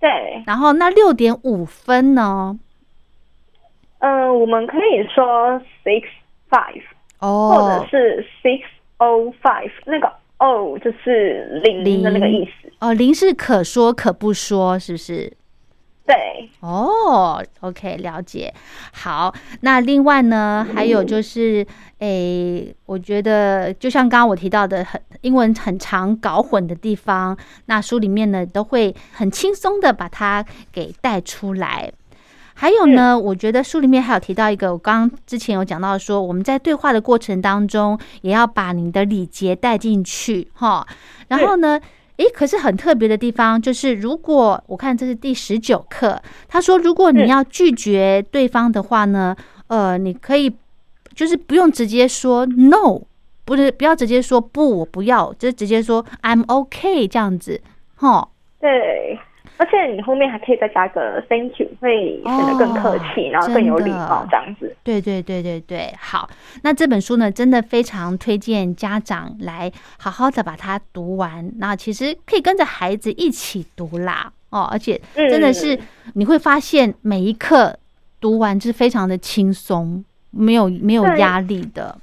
[0.00, 2.58] 对，然后那六点五分呢？
[3.98, 6.04] 嗯、我们可以说 six
[6.48, 6.82] five，
[7.18, 8.62] 哦或哦者，是 six
[8.98, 12.72] o five，那个 o 就是零的那个意思。
[12.78, 15.36] 哦，零是可说可不说，是不是？
[16.08, 18.52] 对，哦，OK，了解。
[18.94, 21.66] 好，那另外呢，还有就是，
[21.98, 30.42] 诶，我觉得就像刚刚我提到的，很英文很常搞混的地方，那书里面呢都会很轻松的把它
[30.72, 31.92] 给带出来。
[32.54, 40.86] 还有呢，我觉得书里面还有提到一个，我刚刚之前有讲到说，我们在对话的过程当中，也要把你的礼节带进去，哈。
[41.28, 41.78] 然后呢，
[42.18, 49.34] 诶，可是很特别的地方就是，如果我看这是第十九课，他说，如果你要拒绝对方的话呢，
[49.68, 50.52] 呃，你可以
[51.14, 53.00] 就是不用直接说 no，
[53.44, 57.60] 不是不要直接说不，我不要，就是直接说 I'm okay 这样子，
[57.94, 58.28] 哈。
[58.60, 59.16] 对，
[59.58, 64.74] 而且你后面还可以再加个 thank you，会显得更客气，哦然后更有礼貌这样子。
[64.82, 66.30] 对对对对对，好，
[66.62, 71.52] 那这本书呢，真的非常推荐家长来好好的把它读完。
[71.58, 75.78] 那其实可以跟着孩子一起读啦，哦，而且真的是
[76.14, 77.76] 你会发现每一课
[78.20, 81.96] 读完是非常的轻松，没有没有压力的。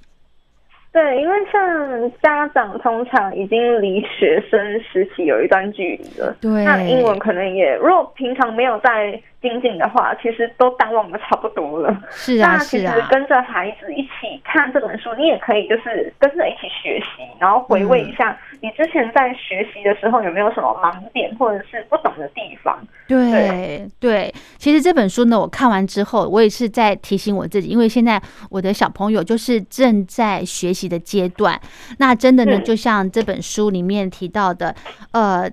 [0.96, 6.64] 对，因为像家长通常已经离学生时期有一段距离了，对。
[6.64, 11.96] 那英文可能也，如果平常没有在精进的话，其实都淡忘的差不多了。
[12.10, 22.76] 是啊那其实是啊，跟着孩子一起看这本书，你也可以就是跟着一起学习，然后回味一下嗯你之前在学习的时候有没有什么盲点或者是不懂的地方。
[23.08, 28.20] 对对，其实这本书呢，我看完之后，我也是在提醒我自己，因为现在
[28.50, 31.60] 我的小朋友就是正在学习的阶段，
[32.00, 34.74] 那真的呢，嗯就像这本书里面提到的，
[35.12, 35.48] 呃。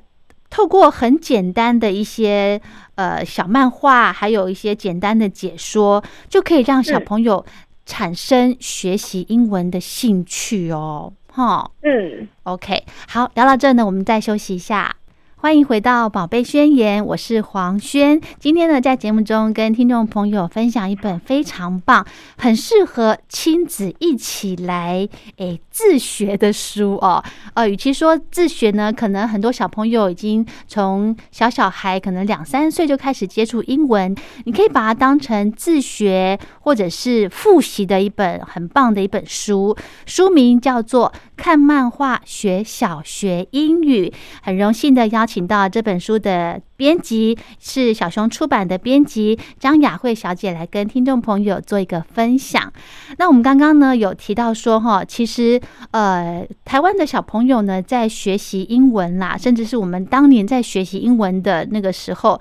[0.53, 2.61] 透过很简单的一些
[2.97, 7.47] 呃小漫画，还有一些简单的解说，就可以让小嗯朋友
[7.87, 11.15] 产生学习英文的兴趣哦。
[11.33, 11.71] 哈。
[11.81, 14.95] 嗯，，OK，好，聊到这呢，我们再休息一下，
[15.43, 18.21] 欢迎回到《宝贝宣言》，我是黄轩。
[18.39, 27.21] 今天呢，在节目中跟听众朋友分享一本非常棒、很适合亲子一起来诶自学的书哦。
[27.55, 34.15] 呃，与其说自学呢，可能很多小朋友已经从小小孩可能两三岁就开始接触英文，
[34.45, 39.77] 你可以把它当成自学或者是复习的一本很棒的一本书。
[40.07, 44.07] 书名叫做《看漫画学小学英语》。
[44.41, 45.32] 很荣幸的邀请。
[45.33, 52.71] 请到这本书的编辑是小熊出版的编辑张雅慧小姐来跟听众朋友做一个分享。
[53.17, 55.59] 那我们刚刚呢有提到说哈，其实
[55.93, 62.39] 呃台湾的小朋友呢在学习英文啦，甚至是我们当年在学习英文的那个时候，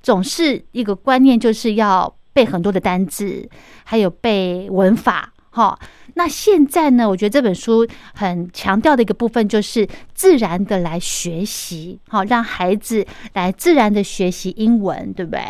[0.00, 3.46] 总是一个观念就是要背很多的单字，
[3.84, 5.78] 还有背文法哈。
[6.14, 7.08] 那现在呢？
[7.08, 15.40] 我觉得这本书很强调的一个部分就是自然的来学习，好让孩子来自然的学习英文，对不对？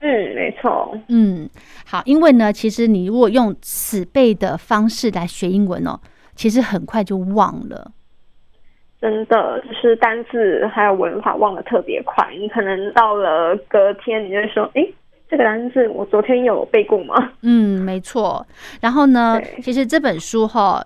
[0.00, 0.96] 嗯，没错。
[1.08, 1.48] 嗯，
[1.86, 5.98] 好，因为呢，其实你如果用死背的方式来学英文哦，
[6.34, 7.92] 其实很快就忘了。
[9.00, 14.86] 真的，就是单字还有文法忘的特别快，你可能到了隔天，你就说，哎。
[15.32, 17.14] 这个单词我昨天有背过吗？
[17.40, 18.46] 嗯，没错。
[18.82, 20.84] 然后呢，其实这本书哈，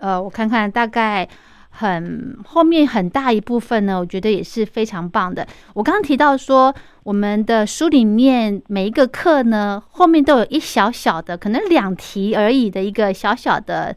[0.00, 1.26] 呃，我看看，大概
[1.70, 5.46] 很后面很大一部分呢，我觉得也是非常棒的。
[5.72, 6.74] 我刚刚提到说，
[7.04, 13.96] 我们的书里面每一个课呢，后面都有一小小的，可能两题而已的一个小小的。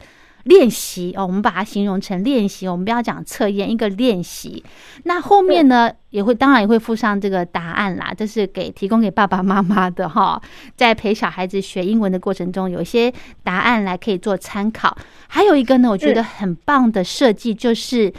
[0.49, 4.63] 练习哦，我们把它形容成练习，我们不要讲测验，一个练习。
[5.03, 10.41] 那后面呢，也会当然也会附上这个答案啦，这是给提供给爸爸妈妈的哈，
[10.75, 14.97] 在陪小孩子学英文的过程中，有一些答案来可以做参考。
[15.27, 18.11] 还有一个呢，我觉得很棒的设计就是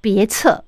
[0.00, 0.64] 别册。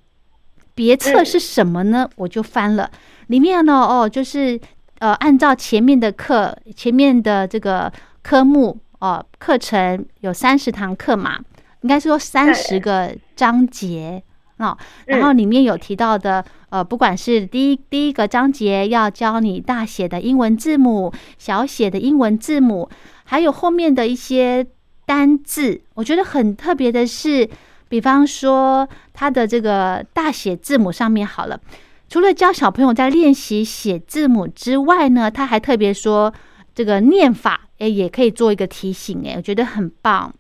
[0.74, 2.06] 别册是什么呢？
[2.16, 2.90] 我就翻了，
[3.28, 4.60] 里面呢哦，就是
[4.98, 7.90] 呃，按照前面的课，前面的这个
[8.22, 8.78] 科目。
[8.98, 11.38] 哦，课程有三十堂课嘛，
[11.82, 14.22] 应该说三十个章节
[14.56, 14.76] 哦。
[15.04, 22.88] 然后里面有提到的，呃，不管是第一第一个章节要教你大写的英文字母、小写的英文字母，
[23.24, 24.66] 还有后面的一些
[25.04, 27.46] 单字，我觉得很特别的是，
[27.88, 31.60] 比方说它的这个大写字母上面好了，
[32.08, 36.32] 除了教小朋友在练习写字母之外呢，他还特别说
[36.74, 37.60] 这个念法。
[37.78, 40.32] 哎，也可以做一个提醒，哎，我觉得很棒。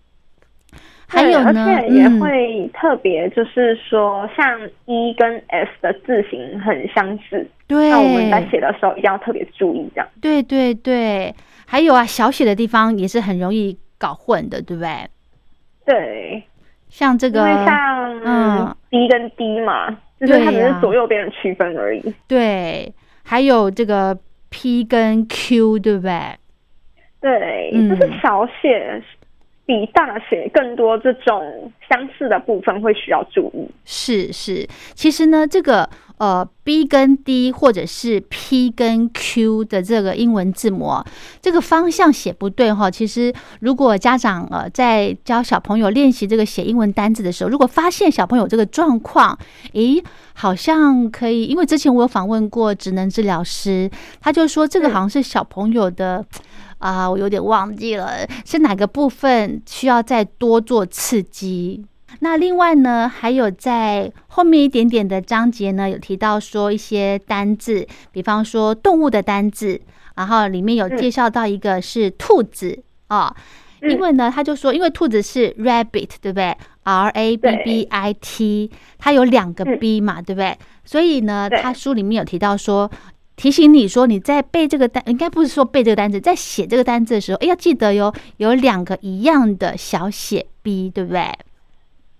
[1.08, 10.08] 还有呢，而且也会特别，就是说，像 E 跟 S 的字形很相似，对，那我们在写的时候一定要特别注意，这样。
[10.20, 11.32] 对对对，
[11.64, 15.08] 还有啊，小写的地方也是很容易搞混的，对不对？
[15.84, 16.42] 对，
[16.88, 22.02] 像这个，像嗯，D 跟 D 嘛，就是它只是左右边的区分而已。
[22.26, 24.18] 对，还有这个
[24.50, 26.36] P 跟 Q，对不对？
[27.26, 29.02] 对，就是小写
[29.64, 33.68] 比大写更多这种相似的部分会需要注意。
[33.84, 41.02] 是是，其实呢，这个呃 B 跟 D 或者是 P 跟 Q 的这个英文字母，
[41.42, 42.88] 这个方向写不对哈。
[42.88, 49.36] 其实如果家长呃在教小朋友练习这个写英文单字的时候，如果发现小朋友这个状况，
[49.72, 50.00] 诶，
[50.34, 56.24] 好像可以，因为之前我有访问过职能治疗师，他就说这个好像是小朋友的。
[56.78, 61.84] 啊，我有点忘记了是哪个部分需要再多做刺激。
[62.20, 69.80] 那另外呢，还有在后面一点点的章节呢，有提到说一些单字，比方说动物的单字，
[70.14, 73.34] 然后里面有介绍到一个是兔子啊，
[73.82, 80.56] 因为呢，他就说，因为兔子是 rabbit，对不对？R A B B I T，它有两个 B 嘛，对不对？
[80.84, 82.90] 所以呢，他书里面有提到说。
[83.36, 91.22] 提醒你说，你在背这个单，应该不是说背这个单词，在写这个单词的时候，哎，要记得哟，有两个一样的小写 b，对不对？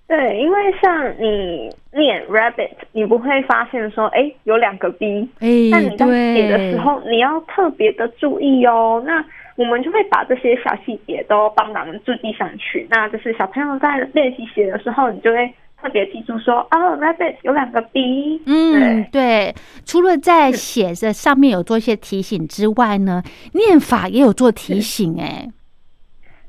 [0.06, 9.02] 对，因为像你念 rabbit，你不会发现说，哎，有两个 b，哎，那你在写的时候，你要特别的注意哦。
[9.06, 9.24] 那
[9.56, 12.86] 我们就会把这些小细节都帮忙注记上去。
[12.90, 15.50] 那就是小朋友在练习写的时候，你就会。
[15.86, 18.42] 特别记住说哦，rabbit 有两个 b。
[18.44, 19.54] 嗯，对。
[19.84, 23.22] 除了在写着上面有做一些提醒之外呢，
[23.52, 25.46] 念法也有做提醒哎。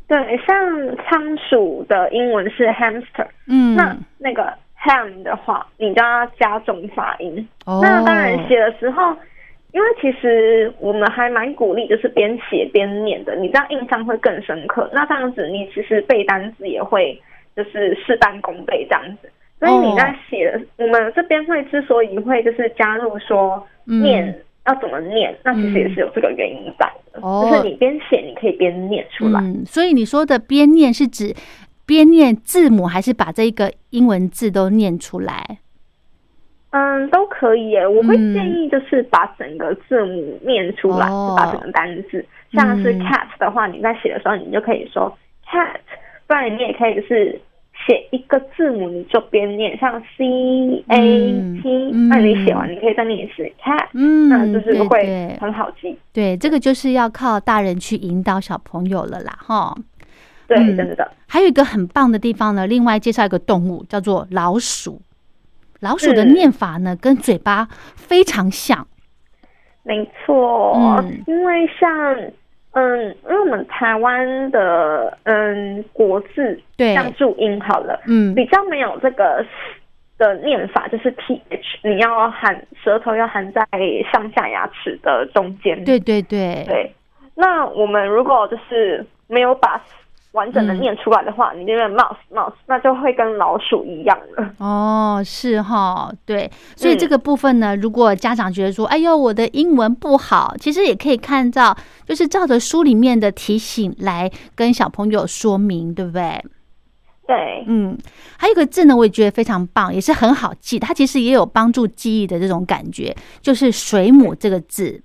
[0.08, 0.56] 对，像
[1.06, 4.52] 仓鼠的英文是 hamster，嗯，那那个
[4.84, 7.48] ham 的话，你就要加重发音。
[7.68, 7.80] 哦。
[7.84, 9.16] 那当然写的时候，
[9.72, 14.90] 因为其实我们还蛮鼓励，就是边写边念的，你这样印象会更深刻。
[14.92, 17.22] 那这样子，你其实背单词也会。
[17.58, 19.30] 就是事半功倍这样子，
[19.60, 29.40] 所以你在哦写的，我们这边会之所以会就是加入说嗯念、要怎么念，那其实也是有这个原因在的，哦就是你边写你可以边念出来。
[29.42, 31.34] 嗯，所以你说的边念是指
[31.86, 35.58] 边念字母，还是把这个英文字都念出来？
[36.72, 37.88] 嗯，都可以耶。
[37.88, 42.24] 我会嗯建议就是把整个字母念出来，把整个单字。
[42.52, 45.18] 像是嗯 cat 的话，你在写的时候，你就可以说
[45.50, 45.80] cat，
[46.28, 47.40] 不然你也可以就是
[47.88, 50.26] 写一个字母，你就边念，像 c
[50.88, 51.32] a
[51.64, 55.98] t，、嗯那你写完，你可以再念一次 cat，、嗯，那就是会很好记。
[56.12, 59.74] 对，这个就是要靠大人去引导小朋友了啦，哈。
[60.48, 61.12] 对，嗯真的。
[61.26, 65.02] 还有一个很棒的地方呢，另外介绍一个动物叫做老鼠。
[65.80, 68.88] 老鼠的嗯念法呢，跟嘴巴非常像。
[69.84, 71.90] 没错，嗯因为像
[72.78, 76.94] 嗯，因为我们台湾的嗯国字，对。
[76.94, 78.36] 像注音好了，嗯。
[78.36, 79.44] 比较没有这个
[80.20, 81.40] 的念法，就是 th，
[81.82, 83.64] 你要含舌头要含在
[84.12, 85.84] 上下牙齿的中间。
[85.86, 86.94] 对对对，对，
[87.34, 89.84] 那我们如果就是没有把
[90.38, 94.54] 完整的嗯念出来的话，你那边 mouse mouse，那就会跟老鼠一样了。
[94.60, 101.76] 哦，是哈，对，所以嗯这个部分呢，如果家长觉得说，哎呦，我的英文不好，其实也可以看到，
[102.06, 106.42] 就是照着书里面的提醒来跟小朋友说明，对不对？
[107.28, 107.98] 对，嗯，
[108.38, 115.02] 还有一个字呢，我也觉得非常棒，也是很好记，它其实也有帮助记忆的这种感觉，就是水母这个字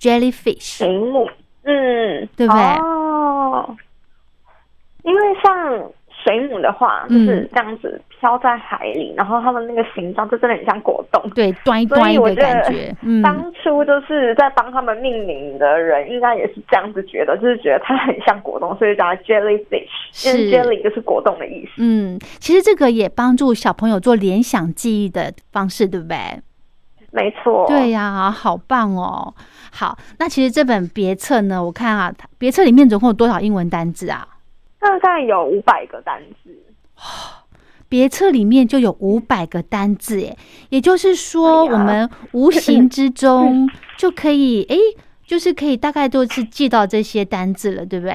[0.00, 0.78] ，jellyfish。
[0.78, 1.28] 水母，
[1.62, 3.76] 嗯，对不对哦，
[5.04, 5.90] 因为像
[6.24, 11.22] 水母的话，嗯就是这样子漂在海里，然后它们那个形状就真的很像果冻。
[11.34, 21.72] 对，端一端一的感觉，嗯，当初就是在帮他们命名的人，应该也是这样子觉得，就是觉得它很像果冻，所以叫它 jellyfish，因为是 jelly 就是果冻的意思。
[21.78, 26.16] 嗯，其实这个也帮助小朋友做联想记忆的方式，对不对？
[27.12, 29.32] 没错，对呀、好棒哦！
[29.70, 34.26] 好，那其实这本别册呢，我看啊，它别册里面总共有多少英文单字啊？
[34.84, 36.54] 大概有五百个单字。
[37.88, 40.36] 别册里面就有五百个单字，哎，
[40.68, 44.76] 也就是说，我们无形之中 就可以，哎，
[45.26, 48.14] 就是可以大概都是记到这些单字了，对不对？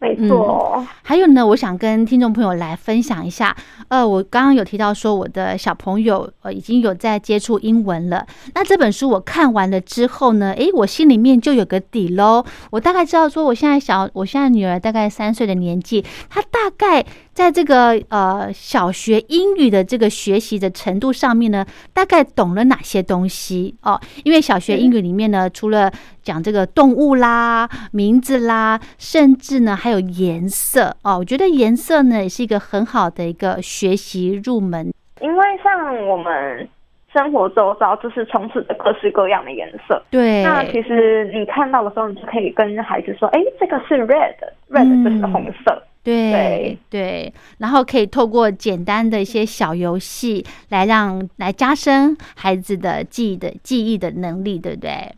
[0.00, 3.56] 没错，还有呢，我想跟听众朋友来分享一下。
[3.88, 8.24] 呃，我刚刚有提到说，我的小朋友呃已经有在接触英文了。
[8.54, 12.44] 那这本书我看完了之后呢，诶，我心里面就有个底喽。
[12.70, 17.04] 我大概知道说，我现在小，我现在女儿大概三岁的年纪，她大概
[17.38, 21.64] 在这个呃小学英语的这个学习的程度上面呢，
[21.94, 24.00] 大概懂了哪些东西哦？
[24.24, 25.88] 因为小学英语里面呢，除了
[26.20, 31.16] 讲这个动物啦、名字啦，甚至呢还有颜色哦。
[31.18, 34.92] 我觉得颜色呢也是一个很好的一个学习入门。
[35.20, 36.68] 因为像我们
[37.12, 40.02] 生活周遭就是充斥着各式各样的颜色。
[40.10, 45.80] 对，那其实你看到的时候，你就可以跟孩子说：“哎，这个是 red，red 嗯就是红色。
[46.08, 46.32] 对。
[46.32, 55.14] 对对，然后可以透过简单的一些小游戏来让来加深孩子的记忆的记忆的能力，对不对？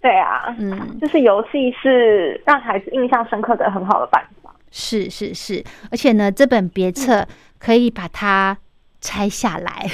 [0.00, 4.52] 对啊，嗯， 就是游戏是让孩子印象深刻的很好的办法。
[4.70, 7.26] 是是是，而且呢，这本别册
[7.58, 8.56] 可以把它
[9.00, 9.86] 拆下来。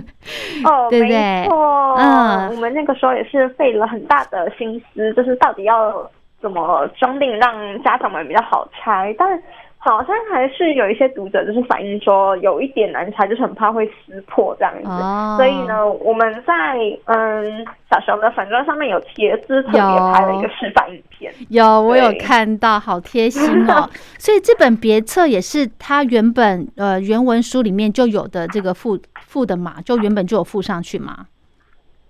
[0.64, 1.46] 哦，对不对？
[1.46, 2.50] 嗯。
[2.50, 6.10] 我们那个时候也是费了很大的心思，就是到底要
[6.40, 9.40] 怎么装订让家长们比较好拆，但
[9.90, 14.88] 好像还是有一些读者就是反映说有一点难拆，就是很怕会撕破这样子。
[14.88, 21.32] 哦所以呢，我们在嗯小熊的粉砖上面有贴，就是特别拍了一个示范影片。
[21.50, 23.88] 有，我有看到，好贴心哦。
[24.18, 31.26] 所以这本别册也是它原本呃原文书里面就有的这个附附的嘛，就原本就有附上去嘛。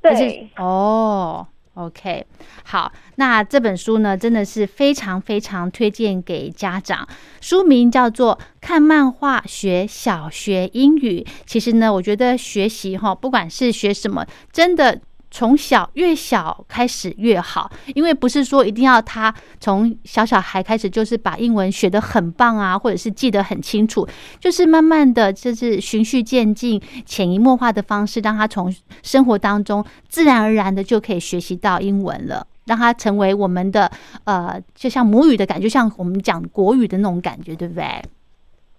[0.01, 1.47] 对，哦
[1.77, 2.27] ，OK，
[2.65, 7.09] 好，那这本书呢，真的是非常非常推荐给家长。
[7.41, 11.21] 书名叫做《看漫画学小学英语》。
[11.47, 15.01] 其实呢，我觉得学习哈，不管是学什么，真的。
[15.37, 24.09] 从小越小开始越好，因为不是说一定要他从小小孩开始就是把英文学得很棒啊，或者是记得很清楚，
[24.41, 33.93] 就是慢慢的就是循序渐进、潜移默化的方式，让他从生活当中自然而然的就可以学习到英文了，让他成为我们的
[34.25, 37.85] 呃，就像母语的感觉，就像我们讲国语的那种感觉，对不对？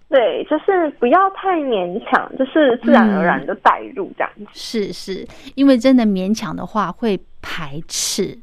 [0.10, 4.45] 对，就是不要太勉强，就是自然而然的带入这样子。
[4.53, 8.39] 是是，因为真的勉强的话会排斥，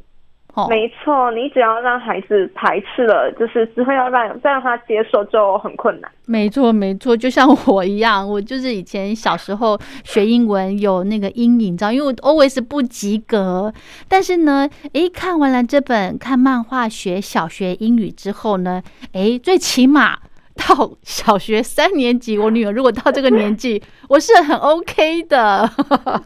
[0.53, 6.11] 哦，没错，你只要让孩子排斥了，就是之后要让再让他接受就很困难。
[6.27, 13.73] 没错，没错，就像我一样，我就是以前小时候学英文有那个阴影，知道，因为我 always 不及格。
[14.07, 20.19] 但是呢，诶，看完了这本看漫画学小学英语之后呢，诶，最起码。
[20.55, 25.69] 到小学三年级，我女儿如果到这个年纪， 我是很 OK 的。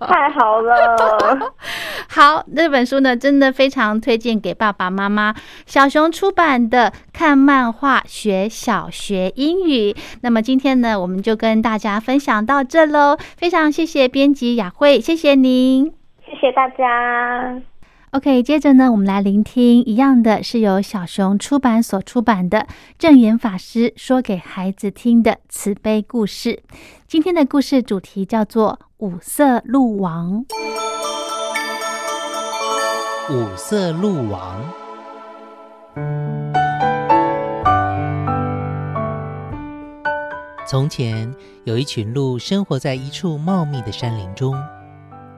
[0.01, 1.53] 太好了，
[2.09, 5.35] 好，这本书呢，真的非常推荐给爸爸妈妈。
[5.67, 9.93] 小熊出版的《看漫画学小学英语》。
[10.21, 13.17] 那么今天呢，我们就跟大家分享到这喽。
[13.37, 15.93] 非常谢谢编辑雅慧，谢谢您，
[16.27, 17.61] 谢谢大家。
[18.13, 22.67] OK，接着呢，我们来聆听一样的是由小熊出版所出版的
[22.99, 26.63] 正言法师说给孩子听的慈悲故事。
[27.07, 30.43] 今天的故事主题叫做《五色鹿王》。
[33.31, 34.65] 五色鹿王。
[40.67, 41.35] 从前
[41.65, 44.55] 有一群鹿生活在一处茂密的山林中。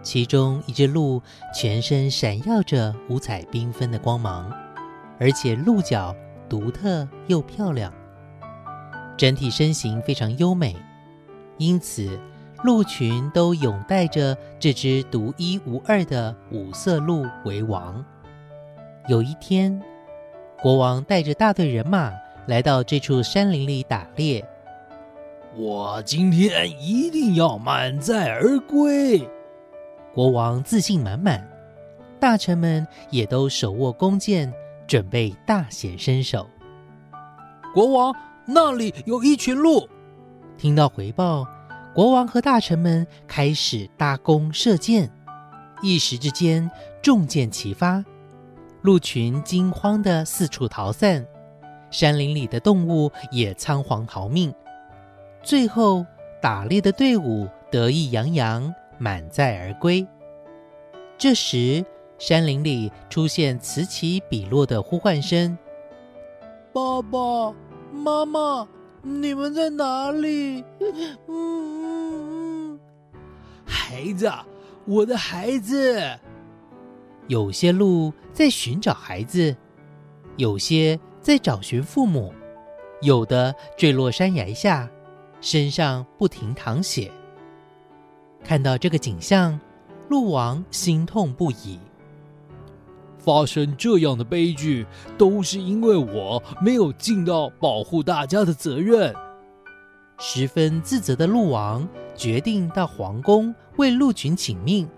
[0.03, 1.22] 其中一只鹿
[1.55, 4.51] 全身闪耀着五彩缤纷的光芒，
[5.18, 6.14] 而且鹿角
[6.48, 7.92] 独特又漂亮，
[9.16, 10.74] 整体身形非常优美，
[11.59, 12.18] 因此
[12.62, 18.05] 鹿群都拥戴着这只独一无二的五色鹿为王。
[19.09, 19.80] 有一天，
[20.62, 22.12] 国王带着大队人马
[22.46, 24.42] 来到这处山林里打猎，
[25.57, 29.28] 我今天一定要满载而归。
[30.12, 31.48] 国王自信满满，
[32.18, 34.52] 大臣们也都手握弓箭，
[34.86, 36.48] 准备大显身手。
[37.72, 39.88] 国王那里有一群鹿，
[40.58, 41.46] 听到回报，
[41.94, 45.08] 国王和大臣们开始搭弓射箭，
[45.80, 46.68] 一时之间
[47.00, 48.04] 重箭齐发，
[48.82, 51.24] 鹿群惊慌的四处逃散，
[51.92, 54.52] 山林里的动物也仓皇逃命。
[55.44, 56.04] 最后，
[56.42, 58.74] 打猎的队伍得意洋洋。
[59.01, 60.07] 满载而归。
[61.16, 61.84] 这时，
[62.18, 65.57] 山林里出现此起彼落的呼唤声
[66.72, 67.55] ：“爸爸
[67.90, 68.68] 妈妈，
[69.03, 72.80] 你们在哪里？”“嗯嗯嗯，
[73.64, 74.30] 孩子，
[74.84, 75.98] 我的孩子。”
[77.26, 79.57] 有些鹿在寻找孩子，
[80.36, 82.34] 有些在找寻父母，
[83.01, 84.90] 有的坠落山崖下，
[85.40, 87.11] 身上不停淌血。
[88.43, 89.59] 看到这个景象，
[90.09, 91.78] 鹿王心痛不已。
[93.18, 94.86] 发生这样的悲剧，
[95.18, 99.14] 都是因为我没有尽到保护大家的责任。
[100.18, 104.88] 十分自责的鹿王决定到皇宫为鹿群请命。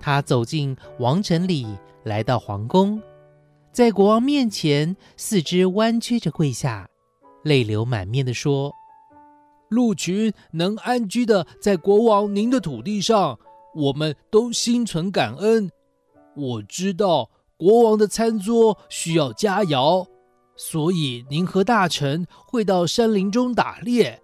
[0.00, 1.66] 他走进王城里，
[2.04, 3.02] 来到皇宫，
[3.72, 6.88] 在国王面前四肢弯曲着跪下，
[7.42, 8.72] 泪流满面的说。
[9.68, 13.38] 鹿群能安居的在国王您的土地上，
[13.74, 15.70] 我们都心存感恩。
[16.34, 20.06] 我知道国王的餐桌需要佳肴，
[20.56, 24.22] 所以您和大臣会到山林中打猎，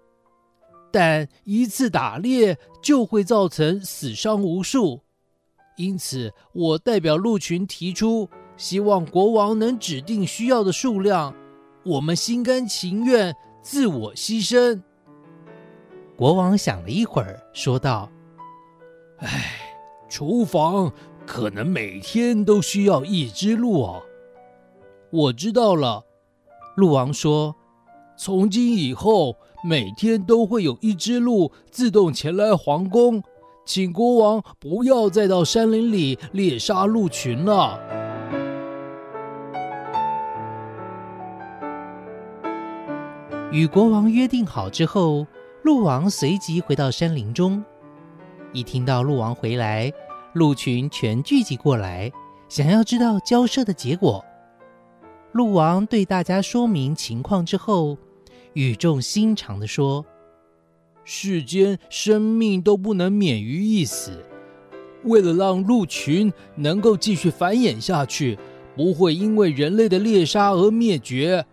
[0.91, 5.01] 但一次打猎就会造成死伤无数，
[5.77, 11.35] 因此我代表鹿群提出，希望国王能指定需要的数量，
[11.83, 14.81] 我们心甘情愿自我牺牲。
[16.17, 18.09] 国王想了一会儿，说道
[19.19, 19.51] ：“哎，
[20.07, 20.89] 厨房
[21.25, 24.01] 可能每天都需要一只鹿哦。”
[25.11, 26.05] 我知道了，
[26.77, 27.53] 鹿王说
[28.17, 33.21] ：“从今以后，每天都会有一只鹿自动前来皇宫，
[33.65, 37.77] 请国王不要再到山林里猎杀鹿群了。”
[43.51, 45.27] 与国王约定好之后。
[45.65, 47.63] 鹿王随即回到山林中，
[48.53, 49.91] 一听到鹿王回来，
[50.33, 52.11] 鹿群全聚集过来，
[52.47, 54.23] 想要知道交涉的结果。
[55.31, 57.97] 鹿王对大家说明情况之后，
[58.53, 60.05] 语重心长地说
[61.03, 64.23] ：“世间生命都不能免于一死，
[65.03, 68.37] 为了让鹿群能够继续繁衍下去，
[68.75, 71.43] 不会因为人类的猎杀而灭绝，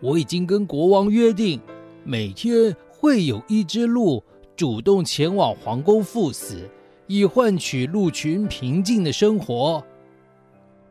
[0.00, 1.60] 我已经跟国王约定，
[2.02, 4.22] 每天。”会有一只鹿
[4.54, 6.68] 主动前往皇宫赴死，
[7.06, 9.82] 以换取鹿群平静的生活。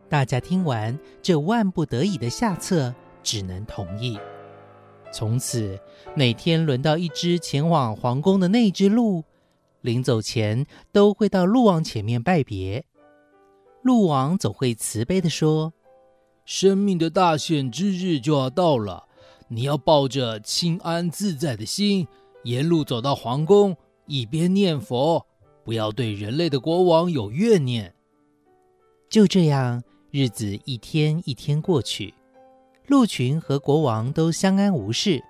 [0.09, 2.91] 大家听完这万不得已的下策，
[3.21, 4.17] 只能同意。
[5.11, 5.79] 从此，
[6.15, 9.23] 每天轮到一只前往皇宫的那只鹿，
[9.81, 12.83] 临走前都会到鹿王前面拜别。
[13.83, 15.73] 鹿王总会慈悲地说
[16.43, 19.05] ：“生命的大限之日就要到了，
[19.49, 22.07] 你要抱着清安自在的心，
[22.43, 23.75] 沿路走到皇宫，
[24.05, 25.25] 一边念佛，
[25.65, 27.93] 不要对人类的国王有怨念。”
[29.09, 32.13] 就这样，日子一天一天过去，
[32.85, 35.23] 鹿群和国王都相安无事。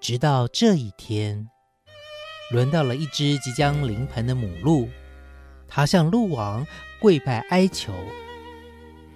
[0.00, 1.48] 直到这一天，
[2.52, 4.88] 轮到了一只即将临盆的母鹿，
[5.66, 6.64] 它向鹿王
[7.00, 7.92] 跪拜哀求：“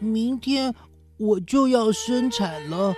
[0.00, 0.74] 明天
[1.18, 2.94] 我就要生产了，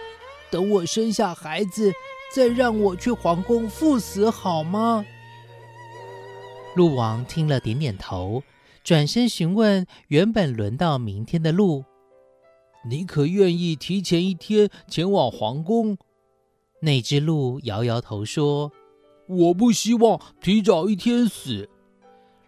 [0.51, 1.93] 等我生下孩子，
[2.35, 5.05] 再让我去皇宫赴死好吗？”
[6.77, 8.43] 鹿王听了，点点头，
[8.85, 11.85] 转身询问原本轮到明天的鹿
[12.89, 15.99] ：“你可愿意提前一天前往皇宫？”
[16.83, 18.73] 那只鹿摇摇头说
[19.29, 21.69] ：“我不希望提早一天死。”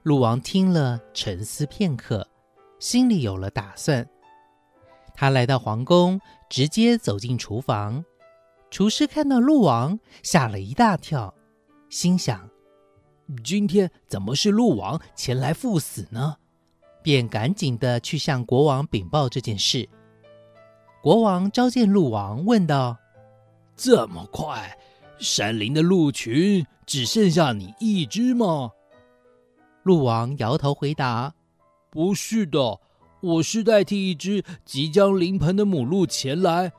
[0.05, 2.27] 鹿王听了，沉思片刻，
[2.79, 4.09] 心里有了打算。
[5.15, 8.05] 他来到皇宫，直接走进厨房。
[8.71, 11.35] 厨师看到鹿王，吓了一大跳，
[11.91, 12.49] 心想
[13.45, 16.37] ：“今天怎么是鹿王前来赴死呢？”
[17.03, 19.89] 便赶紧的去向国王禀报这件事。
[21.03, 22.97] 国王召见鹿王，问道。
[23.77, 24.79] 这么快，
[25.19, 28.71] 山林的鹿群只剩下你一只吗？
[29.83, 31.35] 鹿王摇头回答
[31.91, 32.79] ：“不是的，
[33.23, 36.73] 我是代替一只即将临盆的母鹿前来。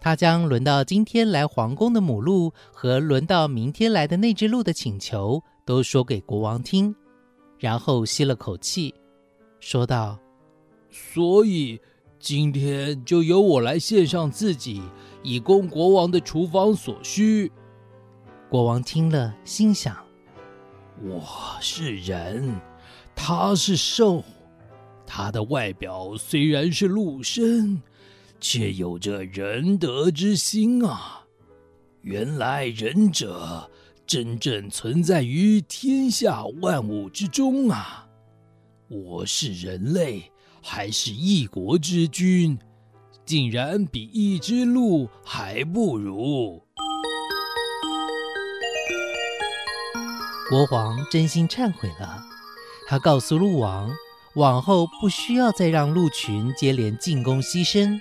[0.00, 6.94] 他将轮到今天来皇宫的母鹿和轮到明天来的那只鹿的请求都说给国王听，
[7.58, 8.94] 然后吸了口气，
[9.58, 10.18] 说道
[10.88, 11.80] ：‘所以
[12.20, 14.82] 今天就由我来献上自己。’”
[15.24, 17.50] 以供国王的厨房所需。
[18.48, 19.96] 国王听了，心想
[21.02, 21.20] ：“我
[21.60, 22.54] 是人，
[23.16, 24.22] 他是兽，
[25.10, 27.82] 他的外表虽然是鹿身，
[28.38, 31.24] 却有着仁德之心啊！
[32.02, 33.70] 原来仁者
[34.06, 38.06] 真正存在于天下万物之中啊！
[38.88, 40.30] 我是人类，
[40.62, 42.58] 还是一国之君。”
[43.24, 46.62] 竟然比一只鹿还不如！
[50.48, 52.24] 国王真心忏悔了，
[52.86, 53.90] 他告诉鹿王，
[54.38, 57.98] 往后不需要再让鹿群接连进攻牺牲，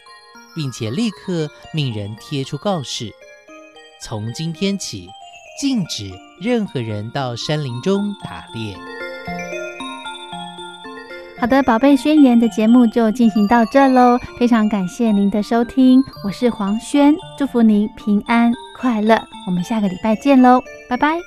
[0.56, 3.12] 并且立刻命人贴出告示：
[4.00, 5.10] 从今天起，
[5.60, 8.78] 禁止任何人到山林中打猎。
[11.40, 21.18] 好的，宝贝宣言的节目就进行到这喽，非常感谢您的收听，我是黄轩，祝福您平安快乐，我们下个礼拜见喽，拜拜。